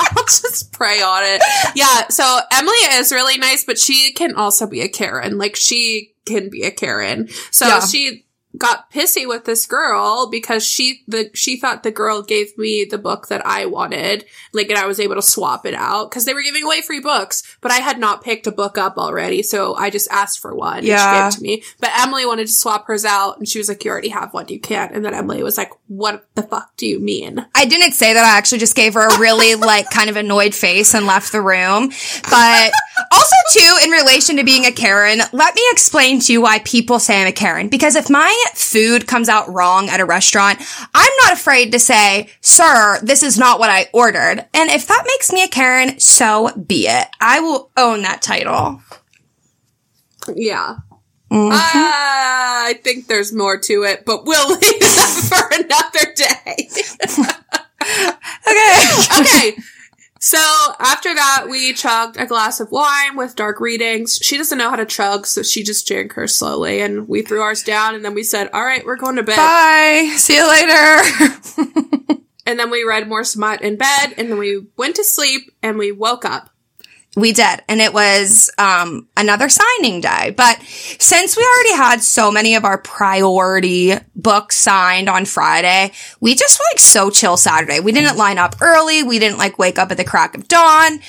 [0.00, 1.42] I'll just pray on it.
[1.74, 2.08] Yeah.
[2.08, 5.38] So Emilee is really nice, but she can also be a Karen.
[5.38, 7.28] Like she can be a Karen.
[7.50, 7.80] So Yeah.
[7.80, 8.26] she
[8.58, 12.98] got pissy with this girl because she the she thought the girl gave me the
[12.98, 16.34] book that I wanted, like, and I was able to swap it out because they
[16.34, 19.74] were giving away free books, but I had not picked a book up already, so
[19.74, 20.78] I just asked for one.
[20.78, 20.98] and Yeah.
[20.98, 21.64] she gave it to me.
[21.80, 24.48] But Emilee wanted to swap hers out, and she was like, "You already have one,
[24.48, 27.92] you can't." And then Emilee was like, "What the fuck do you mean?" I didn't
[27.92, 28.24] say that.
[28.24, 31.40] I actually just gave her a really like kind of annoyed face and left the
[31.40, 31.90] room.
[32.30, 32.72] But
[33.10, 36.98] also too, in relation to being a Karen, let me explain to you why people
[36.98, 37.68] say I'm a Karen.
[37.68, 40.60] Because if my food comes out wrong at a restaurant,
[40.94, 44.46] I'm not afraid to say, sir, this is not what I ordered.
[44.54, 47.08] And if that makes me a Karen, so be it.
[47.20, 48.82] I will own that title.
[50.34, 50.76] Yeah.
[51.30, 51.50] Mhm.
[51.52, 56.68] Ah, I think there's more to it, but we'll leave that for another day.
[58.48, 59.54] okay.
[59.56, 59.62] okay.
[60.24, 60.38] So
[60.78, 64.20] after that, we chugged a glass of wine with dark readings.
[64.22, 67.42] She doesn't know how to chug, so she just drank hers slowly, and we threw
[67.42, 70.14] ours down, and then we said, "All right, we're going to bed." Bye.
[70.16, 71.82] See you later.
[72.44, 75.78] And then we read more smut in bed, and then we went to sleep, and
[75.78, 76.50] we woke up.
[77.14, 77.62] We did.
[77.68, 80.32] And it was um, another signing day.
[80.34, 86.34] But since we already had so many of our priority books signed on Friday, we
[86.34, 87.80] just were like so chill Saturday.
[87.80, 89.02] We didn't line up early.
[89.02, 91.00] We didn't like wake up at the crack of dawn.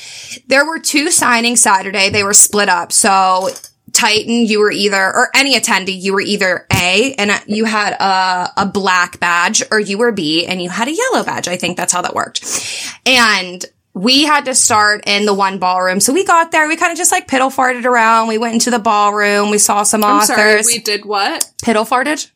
[0.47, 2.10] There were two signings Saturday.
[2.10, 2.91] They were split up.
[2.91, 3.47] So
[3.93, 8.51] Titan, you were either, or any attendee, you were either A and you had a,
[8.58, 11.47] a black badge or you were B and you had a yellow badge.
[11.47, 12.43] I think that's how that worked.
[13.06, 15.99] And we had to start in the one ballroom.
[15.99, 16.67] So we got there.
[16.67, 18.27] We kind of just like piddle farted around.
[18.27, 19.51] We went into the ballroom.
[19.51, 20.27] We saw some I'm authors.
[20.35, 21.51] sorry, we did what?
[21.63, 22.29] piddle farted.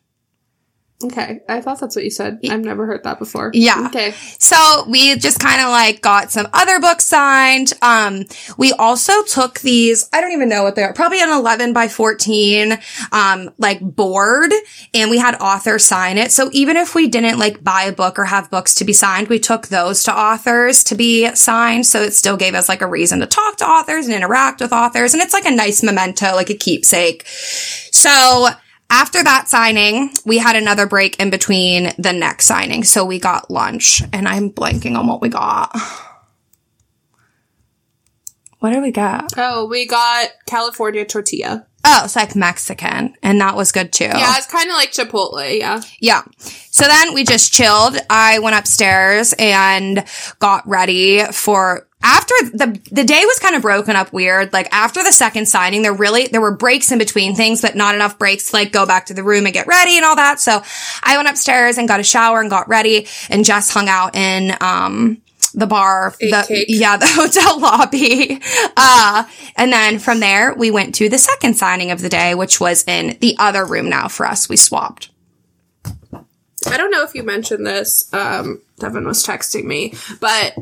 [1.00, 2.40] Okay, I thought that's what you said.
[2.50, 3.52] I've never heard that before.
[3.54, 3.86] Yeah.
[3.86, 4.14] Okay.
[4.40, 7.72] So we just kind of like got some other books signed.
[7.82, 8.24] Um,
[8.56, 11.86] we also took these, I don't even know what they are, probably an 11 by
[11.86, 12.78] 14,
[13.12, 14.50] um, like board
[14.92, 16.32] and we had authors sign it.
[16.32, 19.28] So even if we didn't like buy a book or have books to be signed,
[19.28, 21.86] we took those to authors to be signed.
[21.86, 24.72] So it still gave us like a reason to talk to authors and interact with
[24.72, 25.14] authors.
[25.14, 27.24] And it's like a nice memento, like a keepsake.
[27.28, 28.48] So
[28.90, 32.84] after that signing, we had another break in between the next signing.
[32.84, 35.70] So we got lunch and I'm blanking on what we got.
[38.60, 39.32] What did we get?
[39.36, 41.66] Oh, we got California tortilla.
[41.84, 44.04] Oh, it's like Mexican and that was good too.
[44.04, 45.58] Yeah, it's kind of like Chipotle.
[45.58, 45.80] Yeah.
[46.00, 46.22] Yeah.
[46.78, 47.98] So then we just chilled.
[48.08, 50.04] I went upstairs and
[50.38, 54.52] got ready for after the the day was kind of broken up weird.
[54.52, 57.96] Like after the second signing, there really there were breaks in between things, but not
[57.96, 60.38] enough breaks to like go back to the room and get ready and all that.
[60.38, 60.62] So
[61.02, 64.54] I went upstairs and got a shower and got ready and just hung out in
[64.60, 65.20] um
[65.54, 66.66] the bar, the, cake.
[66.68, 68.40] yeah, the hotel lobby.
[68.76, 69.24] Uh,
[69.56, 72.84] and then from there, we went to the second signing of the day, which was
[72.86, 74.48] in the other room now for us.
[74.48, 75.10] We swapped.
[76.66, 78.12] I don't know if you mentioned this.
[78.12, 80.54] Um, Devin was texting me, but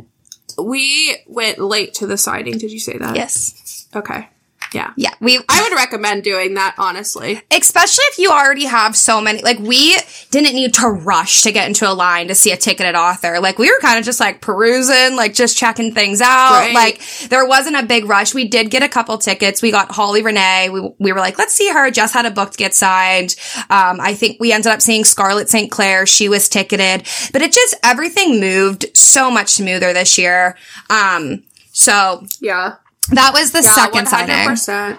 [0.58, 2.58] we went late to the signing.
[2.58, 3.16] Did you say that?
[3.16, 3.88] Yes.
[3.94, 4.28] Okay.
[4.76, 4.92] Yeah.
[4.96, 5.14] Yeah.
[5.20, 7.40] We, I would recommend doing that, honestly.
[7.50, 9.96] especially if you already have so many, like we
[10.30, 13.40] didn't need to rush to get into a line to see a ticketed author.
[13.40, 16.50] Like we were kind of just like perusing, like just checking things out.
[16.60, 16.74] Right.
[16.74, 18.34] Like there wasn't a big rush.
[18.34, 19.62] We did get a couple tickets.
[19.62, 20.68] We got Holly Renee.
[20.70, 21.90] We, we were like, let's see her.
[21.90, 23.34] Just had a book to get signed.
[23.70, 25.70] Um, I think we ended up seeing Scarlett St.
[25.70, 26.06] Clair.
[26.06, 30.56] She was ticketed, but it just, everything moved so much smoother this year.
[30.90, 32.76] Um, so Yeah.
[33.10, 34.34] That was the Yeah, second signing.
[34.34, 34.98] 100%.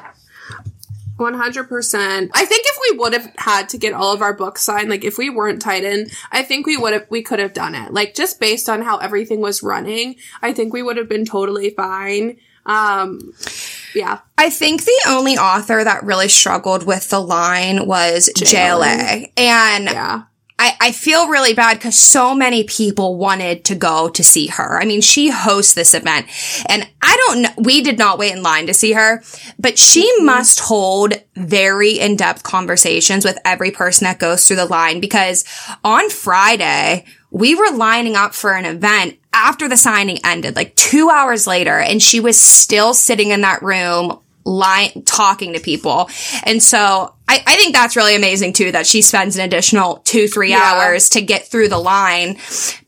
[1.17, 2.29] 100%.
[2.33, 5.03] I think if we would have had to get all of our books signed, like
[5.03, 7.91] if we weren't Titan, I think we would have, we could have done it.
[7.91, 11.71] Like just based on how everything was running, I think we would have been totally
[11.71, 12.37] fine.
[12.65, 13.33] Um,
[13.95, 14.19] yeah.
[14.37, 19.31] I think the only author that really struggled with the line was JLA.
[19.37, 20.23] And Yeah.
[20.59, 24.81] I, I feel really bad because so many people wanted to go to see her.
[24.81, 26.27] I mean, she hosts this event
[26.67, 29.21] and I don't know, we did not wait in line to see her,
[29.59, 30.25] but she mm-hmm.
[30.25, 35.45] must hold very in-depth conversations with every person that goes through the line because
[35.83, 41.09] on Friday, we were lining up for an event after the signing ended, like two
[41.09, 46.09] hours later, and she was still sitting in that room line talking to people.
[46.43, 50.27] And so I, I think that's really amazing too that she spends an additional two,
[50.27, 50.61] three Yeah.
[50.63, 52.37] hours to get through the line.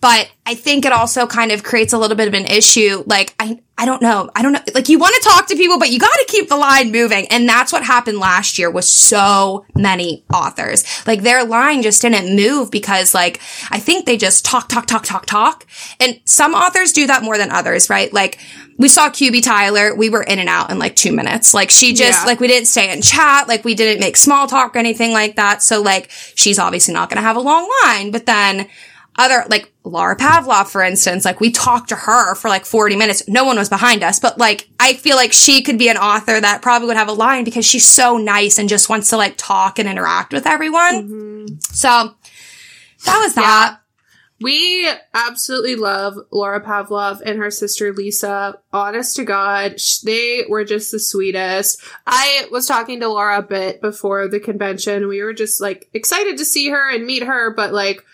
[0.01, 3.03] But I think it also kind of creates a little bit of an issue.
[3.05, 4.29] Like, I, I don't know.
[4.35, 4.61] I don't know.
[4.73, 7.27] Like, you want to talk to people, but you got to keep the line moving.
[7.27, 10.83] And that's what happened last year with so many authors.
[11.05, 15.03] Like, their line just didn't move because, like, I think they just talk, talk, talk,
[15.03, 15.65] talk, talk.
[15.99, 18.11] And some authors do that more than others, right?
[18.11, 18.39] Like,
[18.77, 19.93] we saw QB Tyler.
[19.93, 21.53] We were in and out in like two minutes.
[21.53, 22.25] Like, she just, Yeah.
[22.25, 23.47] like, we didn't stay in chat.
[23.49, 25.63] Like, we didn't make small talk or anything like that.
[25.63, 28.11] So, like, she's obviously not going to have a long line.
[28.11, 28.67] But then,
[29.19, 33.27] other like Laura Pavlov, for instance, like we talked to her for like 40 minutes.
[33.27, 36.39] No one was behind us, but like I feel like she could be an author
[36.39, 39.35] that probably would have a line because she's so nice and just wants to like
[39.35, 41.09] talk and interact with everyone.
[41.09, 41.55] Mm-hmm.
[41.71, 42.15] So
[43.05, 43.79] that was that.
[44.41, 48.57] We absolutely love Laura Pavlov and her sister Lisa.
[48.71, 51.81] Honest to God, they were just the sweetest.
[52.07, 55.07] I was talking to Laura a bit before the convention.
[55.07, 58.05] We were just like excited to see her and meet her, but like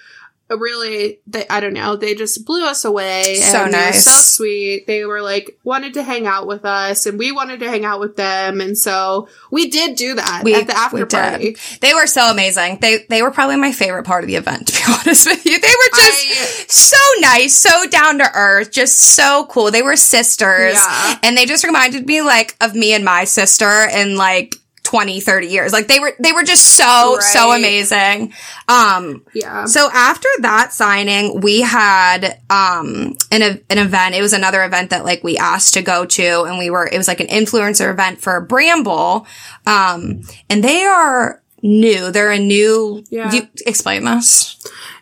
[0.50, 3.36] really, they, I don't know, they just blew us away.
[3.36, 4.04] So nice.
[4.04, 4.86] so sweet.
[4.88, 8.00] They were like wanted to hang out with us, and we wanted to hang out
[8.00, 11.10] with them, and so we did do that We, at the after we did.
[11.12, 11.58] party.
[11.82, 12.78] They were so amazing.
[12.82, 15.60] They they were probably my favorite part of the event, to be honest with you.
[15.60, 19.72] They were just I- so nice, so down to earth, just so cool.
[19.72, 20.74] They were sisters.
[20.76, 21.20] Yeah.
[21.24, 24.56] And they just reminded me like of me and my sister and like
[24.86, 25.74] 20, 30 years.
[25.74, 28.34] Like they were they were just so, so amazing.
[28.70, 29.66] Um Yeah.
[29.66, 34.16] so after that signing, we had um an an event.
[34.16, 36.98] It was another event that like we asked to go to, and we were it
[36.98, 39.28] was like an influencer event for Bramble,
[39.66, 42.12] um, and they are new.
[42.12, 43.04] They're a new.
[43.10, 43.32] Yeah.
[43.32, 44.56] You explain this.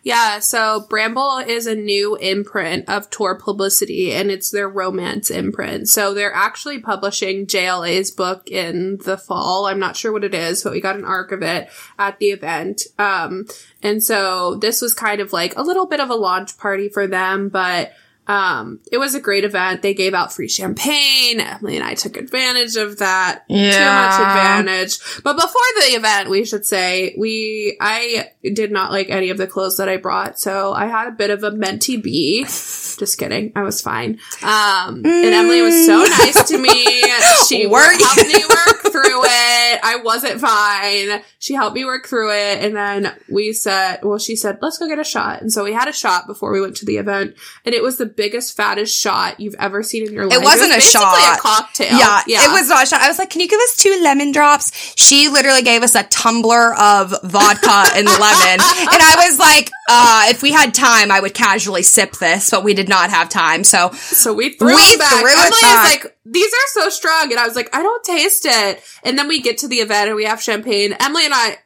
[0.03, 5.88] Yeah, so Bramble is a new imprint of Tor Publicity and it's their romance imprint.
[5.88, 9.66] So they're actually publishing JLA's book in the fall.
[9.66, 12.28] I'm not sure what it is, but we got an arc of it at the
[12.28, 12.82] event.
[12.99, 13.45] Um,
[13.82, 17.07] and so this was kind of like a little bit of a launch party for
[17.07, 17.93] them, but
[18.28, 19.82] um, it was a great event.
[19.82, 21.41] They gave out free champagne.
[21.41, 23.43] Emilee and I took advantage of that.
[23.49, 24.99] Too much advantage.
[25.24, 29.47] But before the event, we should say, we, I did not like any of the
[29.47, 30.39] clothes that I brought.
[30.39, 32.43] So I had a bit of a mentee bee.
[32.43, 33.51] Just kidding.
[33.55, 34.19] I was fine.
[34.41, 37.03] Um, and Emilee was so nice to me.
[37.47, 37.69] She you?
[37.69, 39.80] helped me work through it.
[39.84, 41.21] I wasn't fine.
[41.39, 42.63] She helped me work through it.
[42.63, 45.41] And then we said, well, she said, let's go get a shot.
[45.41, 47.36] And so we had a shot before we went to the event.
[47.65, 50.39] And it was the biggest, fattest shot you've ever seen in your life.
[50.39, 51.38] It wasn't a basically shot.
[51.38, 51.97] a cocktail.
[51.97, 53.01] Yeah, it was not a shot.
[53.01, 56.03] I was like, "Can you give us two lemon drops?" She literally gave us a
[56.03, 61.20] tumbler of vodka and lemon, and I was like, uh, "If we had time, I
[61.20, 64.82] would casually sip this, but we did not have time." So So we threw We
[64.82, 65.09] it back.
[65.20, 65.88] threw it Emilee back.
[65.97, 67.32] is like, these are so strong.
[67.32, 68.82] And I was like, I don't taste it.
[69.03, 70.93] And then we get to the event and we have champagne.
[70.99, 71.57] Emilee and I,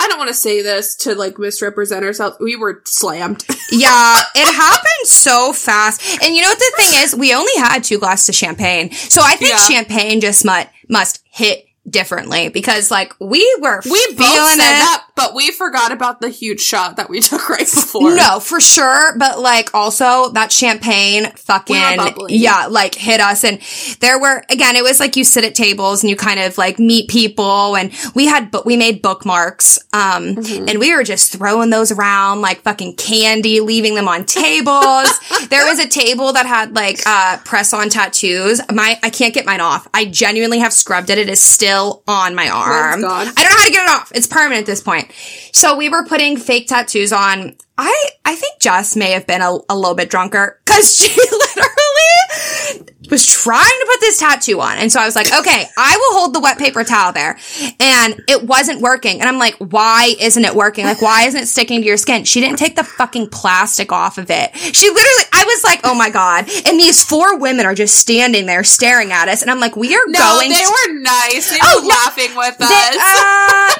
[0.00, 2.36] I don't want to say this to like misrepresent ourselves.
[2.40, 3.44] We were slammed.
[3.72, 6.22] Yeah, it happened so fast.
[6.22, 7.16] And you know what the thing is?
[7.16, 8.92] We only had two glasses of champagne.
[8.92, 9.56] So I think Yeah.
[9.56, 14.58] champagne just must, must hit differently because like we were We feeling both said it.
[14.58, 18.14] that, but we forgot about the huge shot that we took right before.
[18.16, 19.16] No, for sure.
[19.18, 22.34] But like also that champagne fucking, bubbling.
[22.34, 23.44] yeah, like hit us.
[23.44, 23.60] And
[24.00, 26.78] there were, again, it was like you sit at tables and you kind of like
[26.78, 29.78] meet people and we had, but we made bookmarks.
[29.92, 30.68] Um, Mm-hmm.
[30.68, 35.08] and we were just throwing those around like fucking candy, leaving them on tables.
[35.50, 38.60] there was a table that had like, uh, press on tattoos.
[38.72, 39.86] My, I can't get mine off.
[39.92, 41.18] I genuinely have scrubbed it.
[41.18, 41.73] It is still
[42.06, 43.00] on my arm.
[43.26, 44.12] I don't know how to get it off.
[44.14, 45.10] It's permanent at this point.
[45.52, 47.56] So we were putting fake tattoos on.
[47.76, 52.93] I I think Jess may have been a, a little bit drunker because she literally
[53.10, 54.78] was trying to put this tattoo on.
[54.78, 57.38] And so I was like, okay, I will hold the wet paper towel there.
[57.80, 59.20] And it wasn't working.
[59.20, 60.84] And I'm like, why isn't it working?
[60.86, 62.24] Like, why isn't it sticking to your skin?
[62.24, 64.54] She didn't take the fucking plastic off of it.
[64.56, 66.48] She literally, I was like, oh my God.
[66.66, 69.42] And these four women are just standing there staring at us.
[69.42, 71.50] And I'm like, we are No, going they to- were nice.
[71.50, 71.88] They Oh, were no.
[71.88, 72.70] laughing with us.
[72.70, 73.74] uh,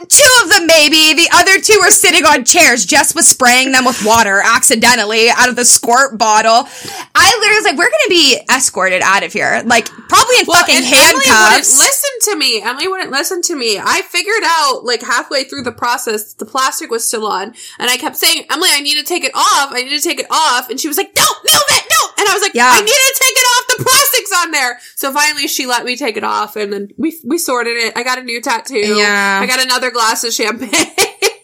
[0.08, 1.14] two of them maybe.
[1.14, 2.84] The other two were sitting on chairs.
[2.84, 6.68] Jess was spraying them with water accidentally out of the squirt bottle.
[7.14, 9.62] I literally was like, we're going to be escorted out of here.
[9.64, 11.04] Like, probably in well, fucking handcuffs.
[11.10, 12.62] Emilee wouldn't listen to me.
[12.62, 13.78] Emilee wouldn't listen to me.
[13.78, 17.54] I figured out, like, halfway through the process, the plastic was still on.
[17.78, 19.70] And I kept saying, Emilee, I need to take it off.
[19.72, 20.70] I need to take it off.
[20.70, 22.18] And she was like, don't move it, don't.
[22.18, 22.70] And I was like, yeah.
[22.72, 23.78] I need to take it off.
[23.78, 24.80] The plastic's on there.
[24.96, 27.96] So finally she let me take it off and then we, we sorted it.
[27.96, 28.76] I got a new tattoo.
[28.76, 29.40] Yeah.
[29.40, 30.70] I got another glass of champagne.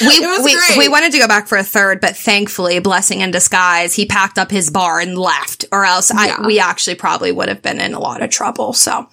[0.00, 3.94] we, we, we, wanted to go back for a third, but thankfully, blessing in disguise,
[3.94, 6.36] he packed up his bar and left, or else yeah.
[6.38, 8.72] I, we actually probably would have been in a lot of trouble.
[8.72, 9.08] So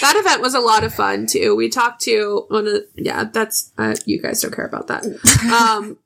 [0.00, 1.54] that event was a lot of fun too.
[1.56, 5.04] We talked to one of, yeah, that's, uh, you guys don't care about that.
[5.52, 5.98] Um,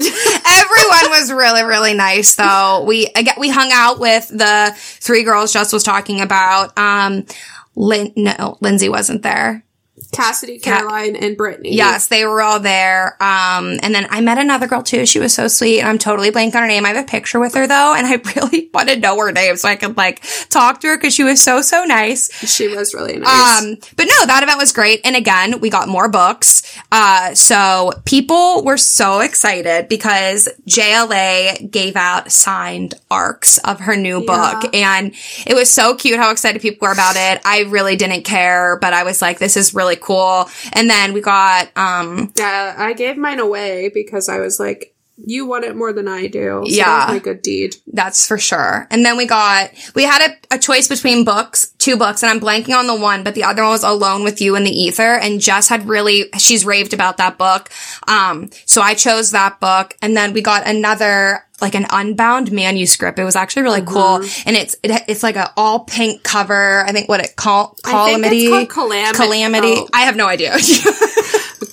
[0.00, 2.84] Everyone was really, really nice though.
[2.86, 6.76] We, again, we hung out with the three girls Just was talking about.
[6.78, 7.26] Um,
[7.74, 9.64] Lin- no, Lynnzie wasn't there.
[10.10, 11.74] Cassidy, Caroline, and Brittany.
[11.74, 13.22] Yes, they were all there.
[13.22, 15.04] Um, and then I met another girl too.
[15.04, 15.82] She was so sweet.
[15.82, 16.86] I'm totally blank on her name.
[16.86, 19.56] I have a picture with her though, and I really want to know her name
[19.56, 22.32] so I could like talk to her because she was so so nice.
[22.48, 23.62] She was really nice.
[23.62, 25.02] Um, but no, that event was great.
[25.04, 26.62] And again, we got more books.
[26.90, 34.20] Uh, so people were so excited because JLA gave out signed arcs of her new
[34.20, 34.60] yeah.
[34.60, 35.14] book, and
[35.46, 37.42] it was so cute how excited people were about it.
[37.44, 40.48] I really didn't care, but I was like, this is really cool.
[40.72, 44.94] And then we got, um, yeah, I gave mine away because I was like,
[45.24, 46.62] you want it more than I do.
[46.64, 47.06] So yeah.
[47.08, 47.76] my good deed.
[47.88, 48.86] That's for sure.
[48.90, 52.40] And then we got, we had a, a, choice between books, two books, and I'm
[52.40, 55.18] blanking on the one, but the other one was Alone with You in the Ether.
[55.18, 57.70] And Jess had really, she's raved about that book.
[58.06, 59.96] Um, so I chose that book.
[60.00, 63.18] And then we got another, like an unbound manuscript.
[63.18, 63.92] It was actually really mm-hmm.
[63.92, 64.16] cool.
[64.46, 66.84] And it's, it, it's like an all pink cover.
[66.84, 68.46] I think what it call, calamity.
[68.46, 69.16] I think it's called calamity.
[69.16, 69.74] Calamity.
[69.76, 69.88] Oh.
[69.92, 70.52] I have no idea.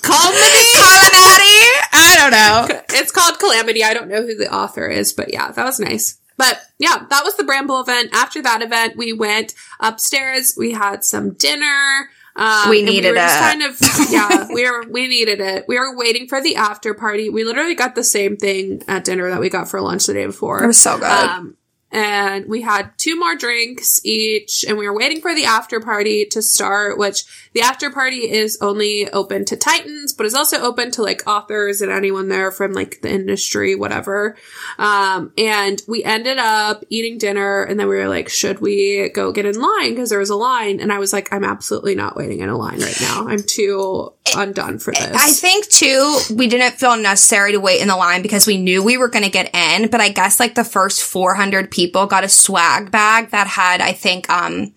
[0.06, 0.70] Calamity?
[0.74, 1.56] Calamity?
[1.92, 2.82] I don't know.
[2.98, 3.84] It's called Calamity.
[3.84, 6.18] I don't know who the author is, but yeah, that was nice.
[6.38, 8.10] But yeah, that was the Bramble event.
[8.14, 10.54] After that event, we went upstairs.
[10.56, 12.08] We had some dinner.
[12.36, 13.28] Um, we needed we it.
[13.28, 13.78] Kind of,
[14.10, 15.64] yeah, we were we needed it.
[15.66, 17.30] We were waiting for the after party.
[17.30, 20.26] We literally got the same thing at dinner that we got for lunch the day
[20.26, 20.62] before.
[20.62, 21.06] It was so good.
[21.06, 21.56] Um,
[21.92, 26.26] and we had two more drinks each and we were waiting for the after party
[26.26, 27.24] to start which
[27.56, 31.80] the after party is only open to titans but is also open to like authors
[31.80, 34.36] and anyone there from like the industry whatever.
[34.78, 39.32] Um, and we ended up eating dinner and then we were like should we go
[39.32, 39.92] get in line?
[39.92, 42.56] Because there was a line and i was like i'm absolutely not waiting in a
[42.58, 43.26] line right now.
[43.26, 45.14] I'm too undone for this.
[45.14, 48.82] I think too we didn't feel necessary to wait in the line because we knew
[48.82, 52.22] we were going to get in but i guess like the first 400 people got
[52.22, 54.74] a swag bag that had, I think, um,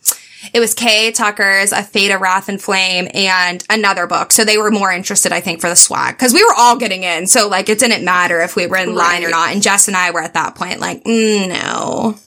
[0.53, 4.31] it was Kay Tucker's A Fate of Wrath and Flame and another book.
[4.31, 7.03] So they were more interested, I think, for the swag because we were all getting
[7.03, 7.27] in.
[7.27, 9.51] So like it didn't matter if we were in line or not.
[9.51, 12.17] And Jess and I were at that point like, mm, no.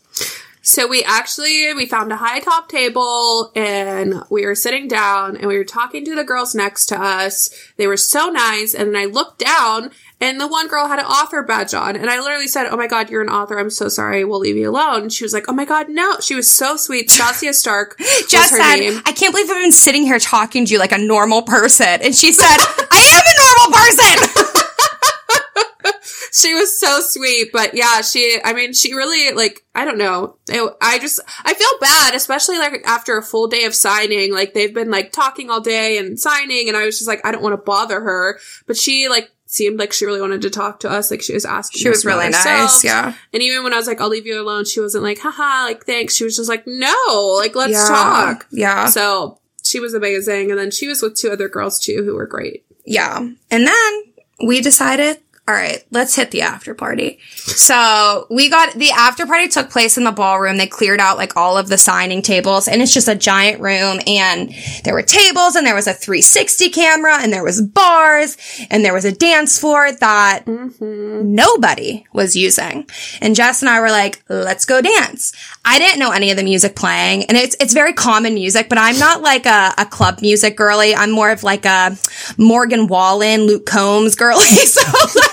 [0.64, 5.46] So we actually we found a high top table and we were sitting down and
[5.46, 7.50] we were talking to the girls next to us.
[7.76, 9.90] They were so nice and then I looked down
[10.22, 12.86] and the one girl had an author badge on and I literally said, "Oh my
[12.86, 13.58] god, you're an author.
[13.58, 14.24] I'm so sorry.
[14.24, 16.76] We'll leave you alone." And she was like, "Oh my god, no." She was so
[16.76, 17.10] sweet.
[17.10, 17.98] Stacia Stark
[18.28, 19.02] Just said, name.
[19.04, 22.14] "I can't believe I've been sitting here talking to you like a normal person." And
[22.14, 22.56] she said,
[22.90, 24.62] "I am a normal person."
[26.32, 27.50] she was so sweet.
[27.52, 30.36] But yeah, she, I mean, she really, like, I don't know.
[30.48, 34.32] It, I just, I feel bad, especially like after a full day of signing.
[34.32, 37.32] Like, they've been like talking all day and signing, and I was just like, I
[37.32, 38.38] don't want to bother her.
[38.66, 41.10] But she, like, seemed like she really wanted to talk to us.
[41.10, 41.80] Like she was asking.
[41.80, 42.82] She was really nice.
[42.82, 43.14] Yeah.
[43.32, 45.84] And even when I was like, I'll leave you alone, she wasn't like, haha, like
[45.84, 46.16] thanks.
[46.16, 47.86] She was just like, no, like let's yeah.
[47.86, 48.46] talk.
[48.50, 48.86] Yeah.
[48.86, 50.50] So she was amazing.
[50.50, 52.64] And then she was with two other girls too who were great.
[52.86, 53.18] Yeah.
[53.50, 54.02] And then
[54.44, 55.18] we decided
[55.48, 57.18] all right, let's hit the after party.
[57.34, 60.56] So we got the after party took place in the ballroom.
[60.56, 63.98] They cleared out like all of the signing tables and it's just a giant room
[64.06, 68.36] and there were tables and there was a 360 camera and there was bars
[68.70, 71.34] and there was a dance floor that mm-hmm.
[71.34, 72.88] nobody was using.
[73.20, 75.32] And Jess and I were like, let's go dance.
[75.64, 78.78] I didn't know any of the music playing and it's, it's very common music, but
[78.78, 80.94] I'm not like a, a club music girly.
[80.94, 81.98] I'm more of like a
[82.38, 84.46] Morgan Wallen, Luke Combs girly.
[84.46, 84.80] so
[85.18, 85.31] like,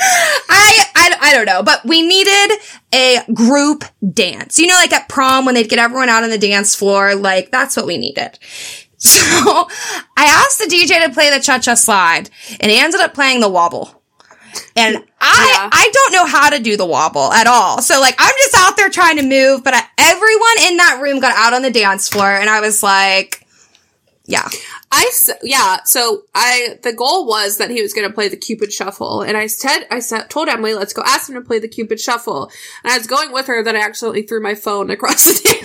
[0.00, 2.58] I, I, I don't know, but we needed
[2.92, 4.58] a group dance.
[4.58, 7.50] You know, like at prom when they'd get everyone out on the dance floor, like
[7.50, 8.38] that's what we needed.
[9.02, 9.18] So
[10.14, 12.28] I asked the DJ to play the cha-cha slide
[12.60, 14.02] and he ended up playing the wobble.
[14.76, 15.70] And I, yeah.
[15.72, 17.80] I don't know how to do the wobble at all.
[17.80, 21.18] So like, I'm just out there trying to move, but I, everyone in that room
[21.18, 23.46] got out on the dance floor and I was like,
[24.30, 24.48] Yeah.
[24.92, 25.10] I
[25.42, 25.78] yeah.
[25.84, 29.36] So I the goal was that he was going to play the Cupid Shuffle, and
[29.36, 32.50] I said I said, told Emilee, "Let's go ask him to play the Cupid Shuffle."
[32.84, 35.59] And I was going with her, then I accidentally threw my phone across the floor.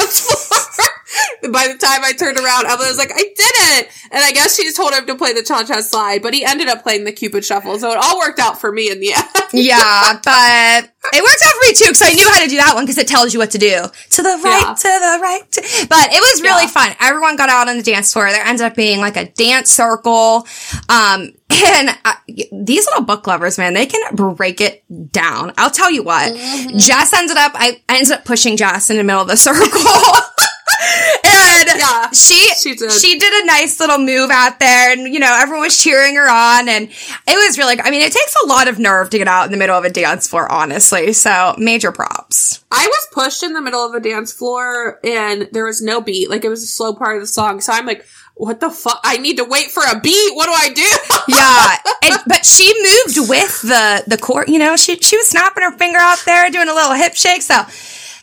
[1.52, 4.56] By the time I turned around, Emilee was like, "I did it!" And I guess
[4.56, 7.12] she told him to play the Cha Cha Slide, but he ended up playing the
[7.12, 9.24] Cupid Shuffle, so it all worked out for me in the end.
[9.54, 12.74] Yeah, but it worked out for me too because I knew how to do that
[12.76, 13.84] one because it tells you what to do.
[14.10, 14.74] To the right, Yeah.
[14.74, 15.52] to the right.
[15.52, 16.70] To- but it was really Yeah.
[16.70, 16.96] fun.
[17.00, 18.30] Everyone got out on the dance floor.
[18.32, 20.46] There ended up being like a dance circle.
[20.90, 22.16] Um, and uh,
[22.52, 24.84] these little book lovers, man, they can break it
[25.14, 25.54] down.
[25.58, 26.34] I'll tell you what.
[26.34, 26.78] Mm-hmm.
[26.78, 29.62] Jess ended up, I, I ended up pushing Jess in the middle of the circle.
[31.26, 32.92] And Yeah, she she did.
[32.92, 36.30] she did a nice little move out there and you know everyone was cheering her
[36.30, 39.28] on and it was really i mean it takes a lot of nerve to get
[39.28, 43.42] out in the middle of a dance floor honestly so major props I was pushed
[43.44, 46.30] in the middle of a dance floor and there was no beat.
[46.30, 47.62] Like it was a slow part of the song.
[47.62, 49.00] So I'm like, what the fuck?
[49.06, 50.36] I need to wait for a beat.
[50.36, 50.82] What do I do?
[51.30, 55.64] yeah and, but she moved with the the court you know she, she was snapping
[55.64, 57.54] her finger out there doing a little hip shake so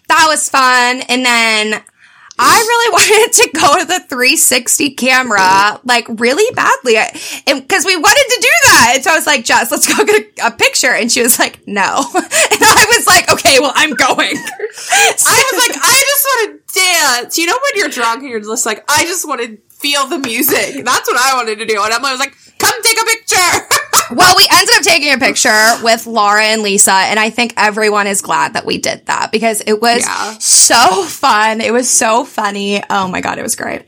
[0.08, 1.82] that was fun and then
[2.38, 6.96] I really wanted to go to the 360 camera, like really badly,
[7.46, 8.92] because we wanted to do that.
[8.94, 10.90] And so I was like, Jess, let's go get a, a picture.
[10.92, 12.04] And she was like, no.
[12.14, 14.36] And I was like, okay, well, I'm going.
[14.36, 17.38] I was like, I just want to dance.
[17.38, 20.18] You know when you're drunk and you're just like, I just want to feel the
[20.18, 20.84] music.
[20.84, 21.82] That's what I wanted to do.
[21.82, 23.66] And Emilee was like, come take a picture.
[24.14, 25.50] well, we ended up taking a picture
[25.82, 29.60] with Laura and Lisa, and I think everyone is glad that we did that because
[29.66, 30.38] it was Yeah.
[30.38, 31.60] so fun.
[31.60, 32.82] It was so funny.
[32.88, 33.82] Oh my God, it was great.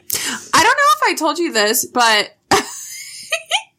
[0.53, 2.36] I don't know if I told you this, but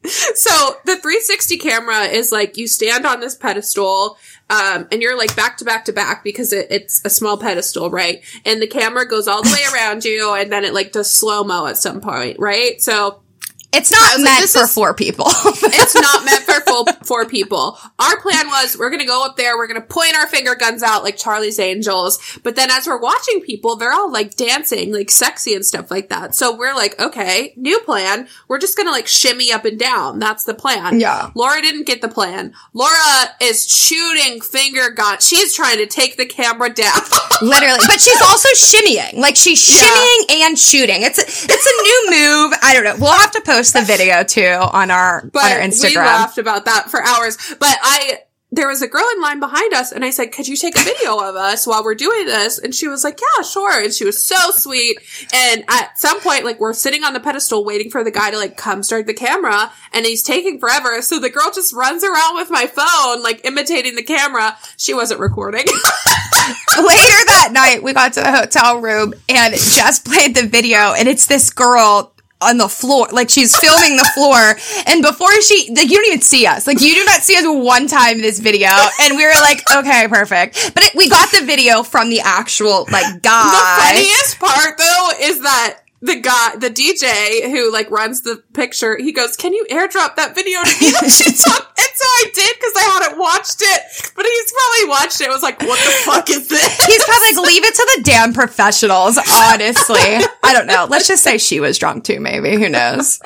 [0.05, 4.17] so the 360 camera is like you stand on this pedestal
[4.49, 7.89] um, and you're like back to back to back because it, it's a small pedestal,
[7.89, 8.23] right?
[8.45, 11.43] And the camera goes all the way around you and then it like does slow
[11.43, 12.79] mo at some point, right?
[12.81, 13.21] So
[13.75, 15.25] It's not was like, meant for is- four people.
[15.29, 17.77] it's not meant for full four people.
[17.99, 21.03] Our plan was we're gonna go up there, we're gonna point our finger guns out
[21.03, 25.53] like Charlie's Angels, but then as we're watching people, they're all like dancing, like sexy
[25.53, 26.35] and stuff like that.
[26.35, 28.27] So we're like, okay, new plan.
[28.47, 30.19] We're just gonna like shimmy up and down.
[30.19, 30.99] That's the plan.
[30.99, 31.31] Yeah.
[31.35, 32.53] Laura didn't get the plan.
[32.73, 35.19] Laura is shooting finger gun.
[35.19, 36.99] She's trying to take the camera down.
[37.41, 39.17] Literally, but she's also shimmying.
[39.17, 39.87] Like she's Yeah.
[39.87, 41.01] shimmying and shooting.
[41.01, 42.53] It's a, it's a new move.
[42.61, 42.95] I don't know.
[42.99, 45.89] We'll have to post the video too on our But on our Instagram.
[45.89, 47.37] we laughed about that for hours.
[47.59, 48.19] But I,
[48.51, 50.83] there was a girl in line behind us, and I said, "Could you take a
[50.83, 54.05] video of us while we're doing this?" And she was like, "Yeah, sure." And she
[54.05, 54.97] was so sweet.
[55.33, 58.37] And at some point, like we're sitting on the pedestal waiting for the guy to
[58.37, 61.01] like come start the camera, and he's taking forever.
[61.01, 64.57] So the girl just runs around with my phone, like imitating the camera.
[64.77, 65.65] She wasn't recording.
[66.77, 71.07] Later that night, we got to the hotel room and Jess played the video, and
[71.07, 72.14] it's this girl
[72.45, 74.55] on the floor, like she's filming the floor,
[74.87, 77.45] and before she, like you don't even see us, like you do not see us
[77.45, 78.69] one time in this video,
[79.01, 80.73] and we were like, okay, perfect.
[80.73, 83.51] But it, we got the video from the actual like guy.
[83.51, 88.97] The funniest part though is that the guy, the DJ who like runs the picture,
[88.97, 92.81] he goes, "Can you airdrop that video to me?" and so I did because I
[92.81, 93.81] hadn't watched it,
[94.15, 95.29] but he's probably watched it.
[95.29, 98.33] Was like, "What the fuck is this?" He's probably like, leave it to the damn
[98.33, 100.25] professionals, honestly.
[100.43, 100.85] I don't know.
[100.89, 102.55] Let's just say she was drunk too, maybe.
[102.55, 103.19] Who knows?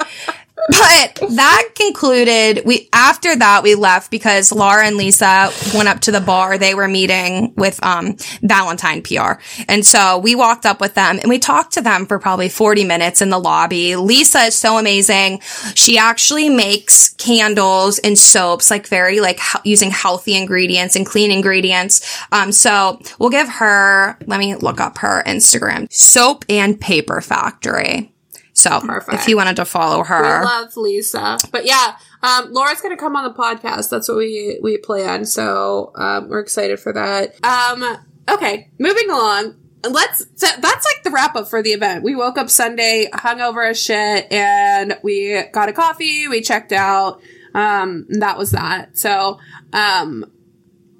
[0.67, 6.11] But that concluded, we, after that, we left because Laura and Lisa went up to
[6.11, 6.57] the bar.
[6.57, 9.41] They were meeting with, um, Valentine PR.
[9.67, 12.83] And so we walked up with them and we talked to them for probably 40
[12.83, 13.95] minutes in the lobby.
[13.95, 15.39] Lisa is so amazing.
[15.75, 21.31] She actually makes candles and soaps, like very like he- using healthy ingredients and clean
[21.31, 22.17] ingredients.
[22.31, 28.11] Um, so we'll give her, let me look up her Instagram, soap and paper factory.
[28.59, 29.13] So Perfect.
[29.21, 30.43] if you wanted to follow We her.
[30.43, 33.89] love Lisa, but yeah, um, Laura's gonna come on the podcast.
[33.89, 35.25] That's what we we plan.
[35.25, 37.35] So um, we're excited for that.
[37.43, 37.97] Um,
[38.29, 39.55] okay, moving along.
[39.89, 40.19] Let's.
[40.35, 42.03] So that's like the wrap up for the event.
[42.03, 46.27] We woke up Sunday, hungover as shit, and we got a coffee.
[46.27, 47.21] We checked out.
[47.53, 48.97] Um, that was that.
[48.97, 49.39] So,
[49.73, 50.25] um,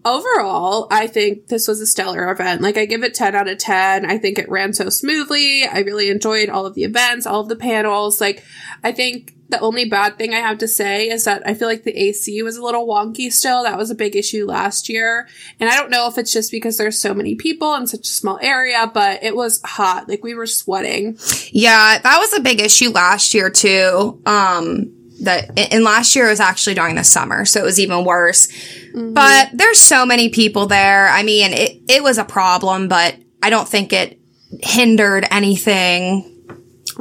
[0.05, 2.61] overall, I think this was a stellar event.
[2.61, 4.05] Like I give it 10 out of 10.
[4.05, 5.65] I think it ran so smoothly.
[5.65, 8.21] I really enjoyed all of the events, all of the panels.
[8.21, 8.43] Like
[8.83, 11.83] I think the only bad thing I have to say is that I feel like
[11.83, 13.63] the AC was a little wonky still.
[13.63, 15.27] That was a big issue last year.
[15.59, 18.11] And I don't know if it's just because there's so many people in such a
[18.11, 20.07] small area, but it was hot.
[20.07, 21.17] Like we were sweating.
[21.51, 24.21] Yeah, that was a big issue last year too.
[24.25, 28.47] Um, that and last year was actually during the summer, so it was even worse.
[28.47, 29.13] Mm-hmm.
[29.13, 31.07] But there's so many people there.
[31.07, 34.19] I mean, it it was a problem, but I don't think it
[34.61, 36.38] hindered anything.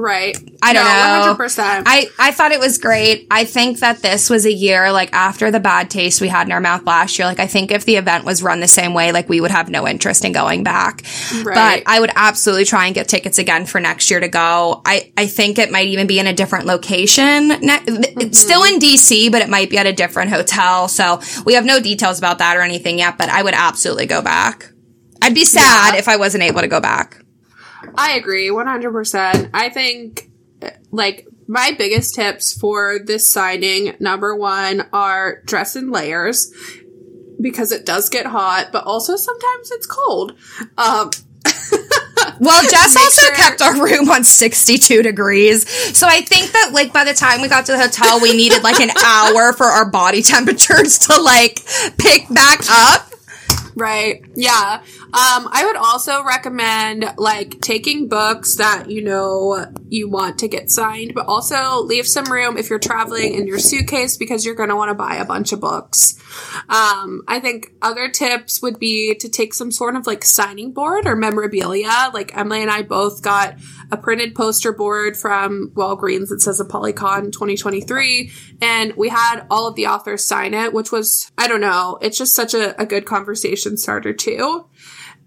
[0.01, 0.39] Right.
[0.63, 1.45] I don't no, know.
[1.45, 1.83] 100%.
[1.85, 3.27] I, I thought it was great.
[3.33, 6.53] I think that this was a year, like after the bad taste we had in
[6.53, 9.11] our mouth last year, like I think if the event was run the same way,
[9.11, 11.03] like we would have no interest in going back.
[11.43, 11.83] Right.
[11.83, 14.83] But I would absolutely try and get tickets again for next year to go.
[14.87, 17.49] I, I think it might even be in a different location.
[17.49, 20.87] Ne- It's still in DC, but it might be at a different hotel.
[20.87, 24.23] So we have no details about that or anything yet, but I would absolutely go
[24.23, 24.71] back.
[25.21, 25.99] I'd be sad Yeah.
[25.99, 27.21] if I wasn't able to go back.
[27.97, 29.51] I agree 100%.
[29.55, 30.31] I think,
[30.91, 36.53] like, my biggest tips for this signing, number one, are dress in layers
[37.41, 40.35] because it does get hot, but also sometimes it's cold.
[40.77, 41.11] Um,
[42.41, 45.69] Well, Jess also sure- kept our room on 62 degrees.
[45.97, 48.63] So I think that like by the time we got to the hotel, we needed
[48.63, 51.61] like an hour for our body temperatures to like
[51.97, 53.13] pick back up.
[53.75, 54.25] Right.
[54.35, 54.83] Yeah.
[55.09, 60.71] Um, I would also recommend like taking books that you know you want to get
[60.71, 64.69] signed, but also leave some room if you're traveling in your suitcase because you're going
[64.69, 66.19] to want to buy a bunch of books.
[66.69, 71.07] Um, I think other tips would be to take some sort of like signing board
[71.07, 72.11] or memorabilia.
[72.13, 73.57] Like Emilee and I both got
[73.91, 78.31] a printed poster board from Walgreens that says Apollycon 2023,
[78.61, 82.19] and we had all of the authors sign it, which was I don't know, it's
[82.19, 84.67] just such a, a good conversation starter too.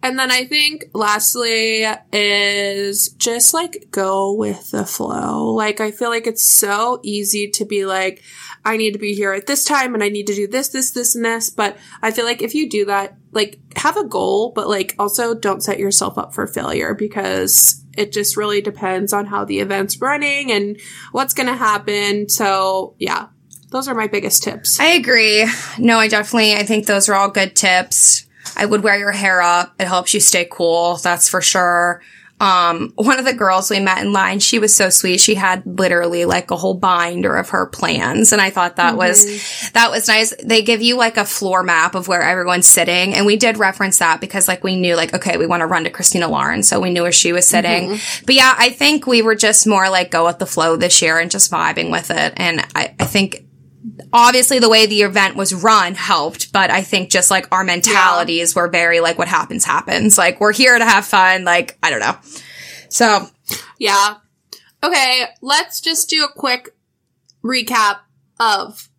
[0.03, 5.53] And then I think lastly is just like go with the flow.
[5.53, 8.23] Like I feel like it's so easy to be like,
[8.65, 10.91] I need to be here at this time and I need to do this, this,
[10.91, 11.49] this, and this.
[11.49, 15.35] But I feel like if you do that, like have a goal, but like also
[15.35, 20.01] don't set yourself up for failure because it just really depends on how the event's
[20.01, 20.79] running and
[21.11, 22.29] what's going to happen.
[22.29, 23.27] So yeah,
[23.69, 24.79] those are my biggest tips.
[24.79, 25.47] I agree.
[25.77, 28.27] No, I definitely, I think those are all good tips.
[28.55, 29.75] I would wear your hair up.
[29.79, 30.97] It helps you stay cool.
[30.97, 32.01] That's for sure.
[32.39, 35.19] Um, one of the girls we met in line, she was so sweet.
[35.19, 38.33] She had literally like a whole binder of her plans.
[38.33, 40.33] And I thought that was, that was nice.
[40.43, 43.13] They give you like a floor map of where everyone's sitting.
[43.13, 45.83] And we did reference that because like we knew like, okay, we want to run
[45.83, 46.63] to Christina Lauren.
[46.63, 47.89] So we knew where she was sitting.
[48.25, 51.19] But yeah, I think we were just more like go with the flow this year
[51.19, 52.33] and just vibing with it.
[52.37, 53.45] And I, I think
[54.13, 58.55] obviously the way the event was run helped, but I think just like our mentalities
[58.55, 60.17] were very like what happens happens.
[60.17, 61.43] Like we're here to have fun.
[61.43, 62.17] Like I don't know.
[62.89, 63.27] So
[63.77, 64.15] Yeah.
[64.83, 66.69] Okay, let's just do a quick
[67.43, 67.99] recap
[68.39, 68.89] of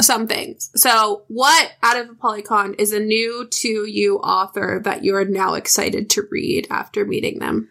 [0.00, 0.70] some things.
[0.74, 5.54] So, what out of Apollycon is a new to you author that you are now
[5.54, 7.68] excited to read after meeting them?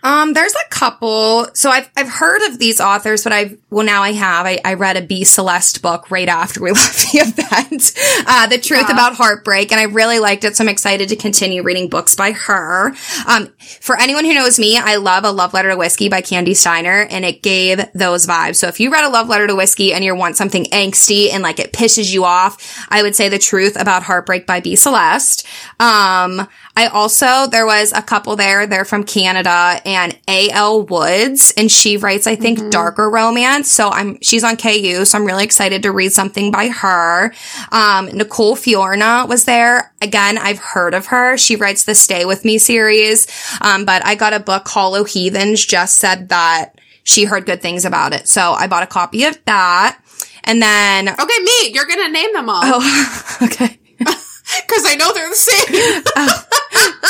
[0.00, 1.48] Um, there's a couple.
[1.54, 4.46] So I've I've heard of these authors, but I've well now I have.
[4.46, 7.92] I, I read a B Celeste book right after we left the event.
[8.28, 8.92] Uh, the truth Yeah.
[8.92, 10.56] about heartbreak, and I really liked it.
[10.56, 12.94] So I'm excited to continue reading books by her.
[13.26, 13.48] Um,
[13.80, 17.06] for anyone who knows me, I love a love letter to whiskey by Kandi Steiner,
[17.10, 18.56] and it gave those vibes.
[18.56, 21.42] So if you read a love letter to whiskey and you want something angsty and
[21.42, 25.44] like it pisses you off, I would say the truth about heartbreak by B Celeste.
[25.80, 26.46] Um,
[26.78, 30.82] I also, there was a couple there, they're from Canada and A.L.
[30.86, 33.68] Woods and she writes, I think, darker romance.
[33.68, 35.04] So I'm, she's on KU.
[35.04, 37.34] So I'm really excited to read something by her.
[37.72, 39.92] Um, Nicole Fiorina was there.
[40.00, 41.36] Again, I've heard of her.
[41.36, 43.26] She writes the Stay With Me series.
[43.60, 47.84] Um, but I got a book, Hollow Heathens, just said that she heard good things
[47.86, 48.28] about it.
[48.28, 50.00] So I bought a copy of that.
[50.44, 52.60] And then, Okay, me, you're going to name them all.
[52.62, 53.78] oh, okay.
[54.66, 56.02] Because I know they're the same.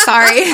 [0.05, 0.53] Sorry.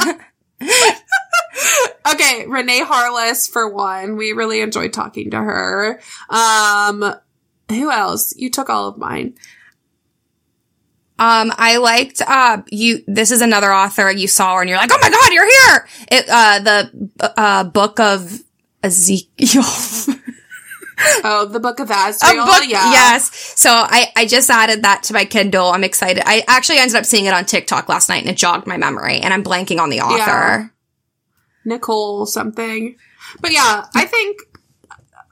[2.15, 4.16] okay, Renee Harless, for one.
[4.16, 6.01] We really enjoyed talking to her.
[6.29, 7.15] Um,
[7.69, 8.35] who else?
[8.37, 9.35] You took all of mine.
[11.16, 14.91] Um, I liked, uh, you, this is another author you saw her and you're like,
[14.93, 15.89] oh my God, you're here.
[16.11, 18.43] It, uh, the, uh, book of
[18.83, 19.62] Ezekiel.
[21.26, 22.47] Oh, the Book of a Azrael.
[22.47, 22.90] book, yeah.
[22.90, 23.31] yes.
[23.59, 25.68] So I, I just added that to my Kindle.
[25.68, 26.22] I'm excited.
[26.26, 29.20] I actually ended up seeing it on TikTok last night and it jogged my memory
[29.20, 30.16] and I'm blanking on the author.
[30.16, 30.68] Yeah.
[31.64, 32.97] Nicole something.
[33.40, 34.40] But yeah, I think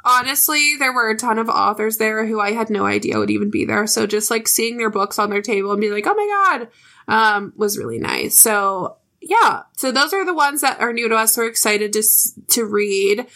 [0.05, 3.51] honestly, there were a ton of authors there who I had no idea would even
[3.51, 3.87] be there.
[3.87, 6.69] So just like seeing their books on their table and be like, oh my God,
[7.09, 8.39] um, was really nice.
[8.39, 11.37] So yeah, so those are the ones that are new to us.
[11.37, 12.03] We're excited to,
[12.49, 13.27] to read.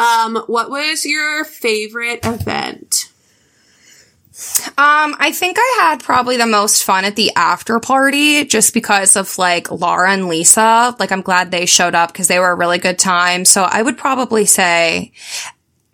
[0.00, 3.12] Um, what was your favorite event?
[4.68, 9.14] Um, I think I had probably the most fun at the after party just because
[9.14, 10.96] of like Laura and Lisa.
[10.98, 13.44] Like I'm glad they showed up because they were a really good time.
[13.44, 15.12] So I would probably say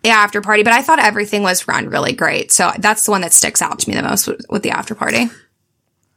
[0.03, 2.53] the after party, but I thought everything was run really great.
[2.53, 4.95] So that's the one that sticks out to me the most with, with the after
[4.95, 5.29] party.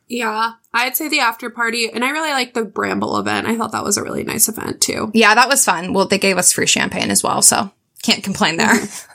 [0.06, 0.52] Yeah.
[0.72, 3.48] I'd say the after party, and I really like the Bramble event.
[3.48, 5.10] I thought that was a really nice event too.
[5.14, 5.92] Yeah, that was fun.
[5.92, 8.74] Well, they gave us free champagne as well, so can't complain there.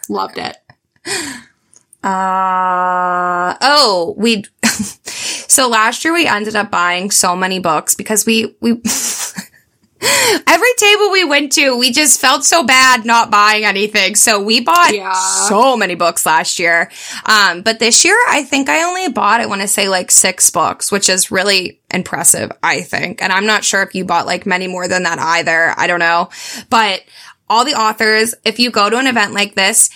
[0.10, 0.58] Loved it.
[2.04, 8.56] Uh oh, we so last year we ended up buying so many books because we
[8.60, 8.72] we
[10.48, 14.14] every table we went to, we just felt so bad not buying anything.
[14.16, 15.14] So we bought Yeah.
[15.14, 16.92] so many books last year.
[17.26, 20.52] Um, but this year I think I only bought, I want to say like six
[20.52, 23.24] books, which is really impressive, I think.
[23.24, 25.74] And I'm not sure if you bought like many more than that either.
[25.76, 26.30] I don't know.
[26.70, 27.02] But
[27.50, 29.90] all the authors, if you go to an event like this,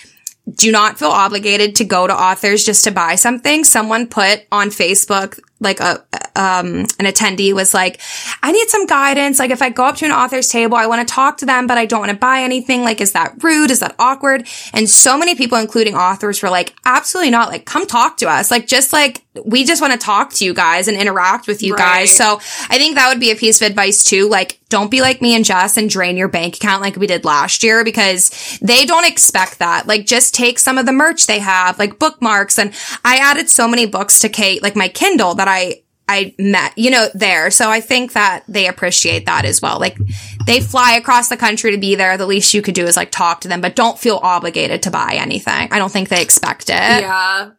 [0.52, 3.62] do not feel obligated to go to authors just to buy something.
[3.62, 6.04] Someone put on Facebook, like a,
[6.34, 8.00] um, an attendee was like,
[8.42, 9.38] I need some guidance.
[9.38, 11.66] Like if I go up to an author's table, I want to talk to them,
[11.68, 12.82] but I don't want to buy anything.
[12.82, 13.70] Like, is that rude?
[13.70, 14.48] Is that awkward?
[14.72, 17.50] And so many people, including authors, were like, absolutely not.
[17.50, 18.50] Like, come talk to us.
[18.50, 21.74] Like, just like, we just want to talk to you guys and interact with you
[21.74, 21.78] Right.
[22.00, 22.16] guys.
[22.16, 22.36] So
[22.68, 24.28] I think that would be a piece of advice too.
[24.28, 27.24] Like, don't be like me and Jess and drain your bank account like we did
[27.24, 29.86] last year because they don't expect that.
[29.86, 32.58] Like, just take some of the merch they have, like bookmarks.
[32.58, 32.72] And
[33.04, 36.90] I added so many books to Kate, like my Kindle that I, I met, you
[36.90, 37.50] know, there.
[37.50, 39.78] So I think that they appreciate that as well.
[39.78, 39.98] Like,
[40.46, 42.16] they fly across the country to be there.
[42.16, 44.90] The least you could do is like talk to them, but don't feel obligated to
[44.90, 45.68] buy anything.
[45.72, 46.72] I don't think they expect it.
[46.72, 47.50] Yeah.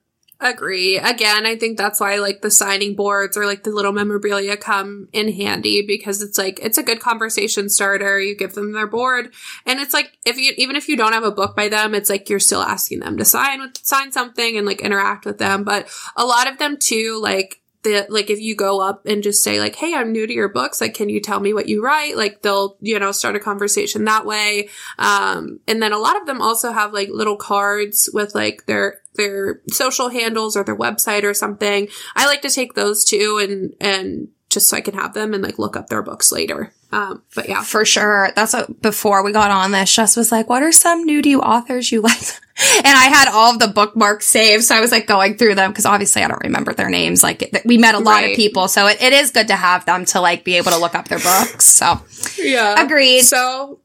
[0.43, 0.97] Agree.
[0.97, 5.07] Again, I think that's why like the signing boards or like the little memorabilia come
[5.13, 8.19] in handy because it's like it's a good conversation starter.
[8.19, 9.31] You give them their board
[9.67, 12.09] and it's like if you even if you don't have a book by them, it's
[12.09, 15.63] like you're still asking them to sign with sign something and like interact with them.
[15.63, 19.43] But a lot of them too, like the like if you go up and just
[19.43, 21.83] say like hey i'm new to your books like can you tell me what you
[21.83, 24.69] write like they'll you know start a conversation that way
[24.99, 29.00] um and then a lot of them also have like little cards with like their
[29.15, 33.73] their social handles or their website or something i like to take those too and
[33.81, 37.21] and just so i can have them and like look up their books later um
[37.35, 38.31] but yeah For sure.
[38.35, 41.29] That's what, before we got on this, Jess was like, what are some new to
[41.29, 42.19] you authors you like?
[42.75, 44.65] And I had all of the bookmarks saved.
[44.65, 47.23] So I was like going through them because obviously I don't remember their names.
[47.23, 48.31] Like we met a lot Right.
[48.31, 48.67] of people.
[48.67, 51.07] So it, it is good to have them to like be able to look up
[51.07, 51.63] their books.
[51.65, 52.01] So
[52.37, 53.21] yeah agreed.
[53.21, 53.79] So,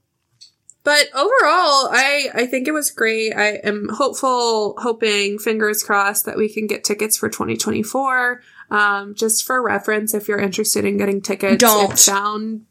[0.87, 3.33] but overall, I I think it was great.
[3.33, 8.41] I am hopeful, hoping, fingers crossed that we can get tickets for 2024.
[8.71, 11.99] Um, just for reference, if you're interested in getting tickets, Don't.
[11.99, 12.67] sound.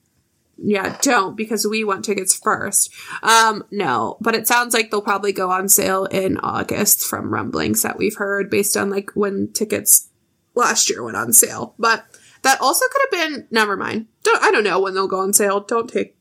[0.58, 2.90] Yeah, don't because we want tickets first.
[3.22, 7.82] Um, no, but it sounds like they'll probably go on sale in August from rumblings
[7.82, 10.08] that we've heard based on like when tickets
[10.54, 11.76] last year went on sale.
[11.78, 12.06] But
[12.44, 14.08] that also could have been never mind.
[14.24, 15.60] Don't I don't know when they'll go on sale.
[15.60, 16.16] Don't take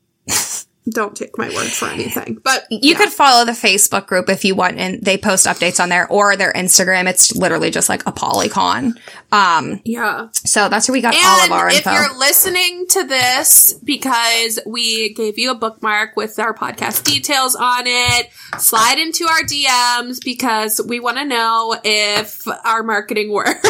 [0.89, 2.39] don't take my word for anything.
[2.45, 2.97] But you yeah.
[2.97, 6.35] could follow the Facebook group if you want and they post updates on there or
[6.35, 7.07] their Instagram.
[7.07, 8.93] It's literally just like Apollycon.
[9.31, 10.27] Um, yeah.
[10.33, 11.91] so that's where we got And all of our if info.
[11.91, 17.83] you're listening to this because we gave you a bookmark with our podcast details on
[17.87, 18.29] it,
[18.59, 23.65] slide into our DMs because we want to know if our marketing worked.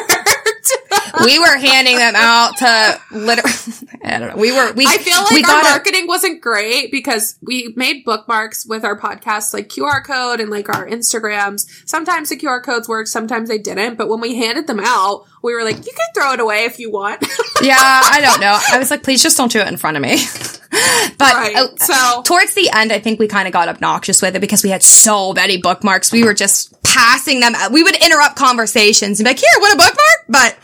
[1.24, 3.52] we were handing them out to literally,
[4.04, 4.42] I don't know.
[4.42, 7.05] We were, we, I feel like we our got a- marketing wasn't great because
[7.42, 11.66] we made bookmarks with our podcast, like QR code and like our Instagrams.
[11.88, 13.96] Sometimes the QR codes worked, sometimes they didn't.
[13.96, 16.80] But when we handed them out, we were like, you can throw it away if
[16.80, 17.26] you want.
[17.62, 18.60] Yeah, I don't know.
[18.70, 20.18] I was like, please just don't do it in front of me.
[21.18, 24.36] but Right, uh, so- towards the end, I think we kind of got obnoxious with
[24.36, 26.12] it because we had so many bookmarks.
[26.12, 27.54] We were just passing them.
[27.72, 30.26] We would interrupt conversations and be like, here, want a bookmark?
[30.30, 30.58] But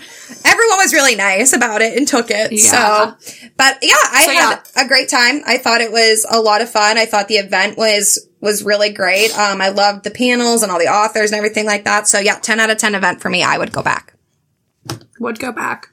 [0.45, 2.51] everyone was really nice about it and took it.
[2.51, 3.15] Yeah.
[3.17, 5.41] So, but yeah, I So, had a great time.
[5.45, 6.97] I thought it was a lot of fun.
[6.97, 9.37] I thought the event was was really great.
[9.37, 12.07] Um, I loved the panels and all the authors and everything like that.
[12.07, 13.43] So yeah, 10 out of 10 event for me.
[13.43, 14.15] I would go back.
[15.19, 15.87] Would go back.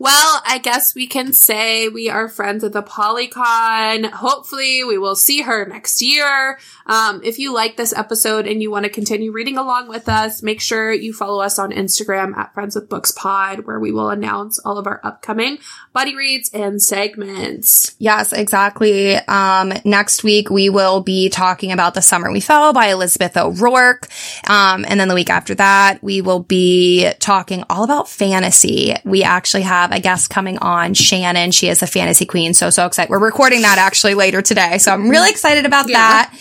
[0.00, 4.08] Well, I guess we can say we are friends at the Apollycon.
[4.10, 6.60] Hopefully, we will see her next year.
[6.86, 10.40] Um, if you like this episode and you want to continue reading along with us,
[10.40, 14.08] make sure you follow us on Instagram at Friends with Books Pod, where we will
[14.08, 15.58] announce all of our upcoming
[15.92, 17.96] buddy reads and segments.
[17.98, 19.16] Yes, exactly.
[19.16, 24.06] Um, next week we will be talking about The Summer We Fell by Elizabeth O'Roark.
[24.48, 28.94] Um, and then the week after that, we will be talking all about fantasy.
[29.04, 31.50] We actually have a guest coming on, Shannon.
[31.50, 32.54] She is a fantasy queen.
[32.54, 33.10] So, so excited.
[33.10, 34.78] We're recording that actually later today.
[34.78, 35.96] So I'm really excited about Yeah.
[35.98, 36.34] that.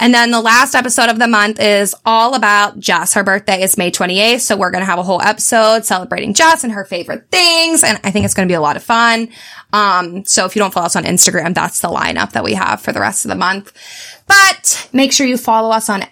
[0.00, 3.14] And then the last episode of the month is all about Jess.
[3.14, 4.40] Her birthday is May 28th.
[4.40, 7.82] So we're going to have a whole episode celebrating Jess and her favorite things.
[7.84, 9.28] And I think it's going to be a lot of fun.
[9.72, 12.80] Um, so if you don't follow us on Instagram, that's the lineup that we have
[12.80, 13.72] for the rest of the month.
[14.26, 16.04] But make sure you follow us on,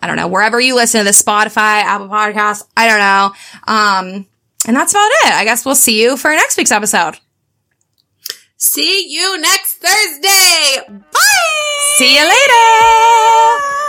[0.00, 3.72] I don't know, wherever you listen to this, Spotify, Apple Podcasts, I don't know.
[3.72, 4.26] Um,
[4.66, 5.32] And that's about it.
[5.34, 7.18] I guess we'll see you for next week's episode.
[8.56, 10.86] See you next Thursday.
[10.88, 11.18] Bye.
[11.96, 13.88] See you later.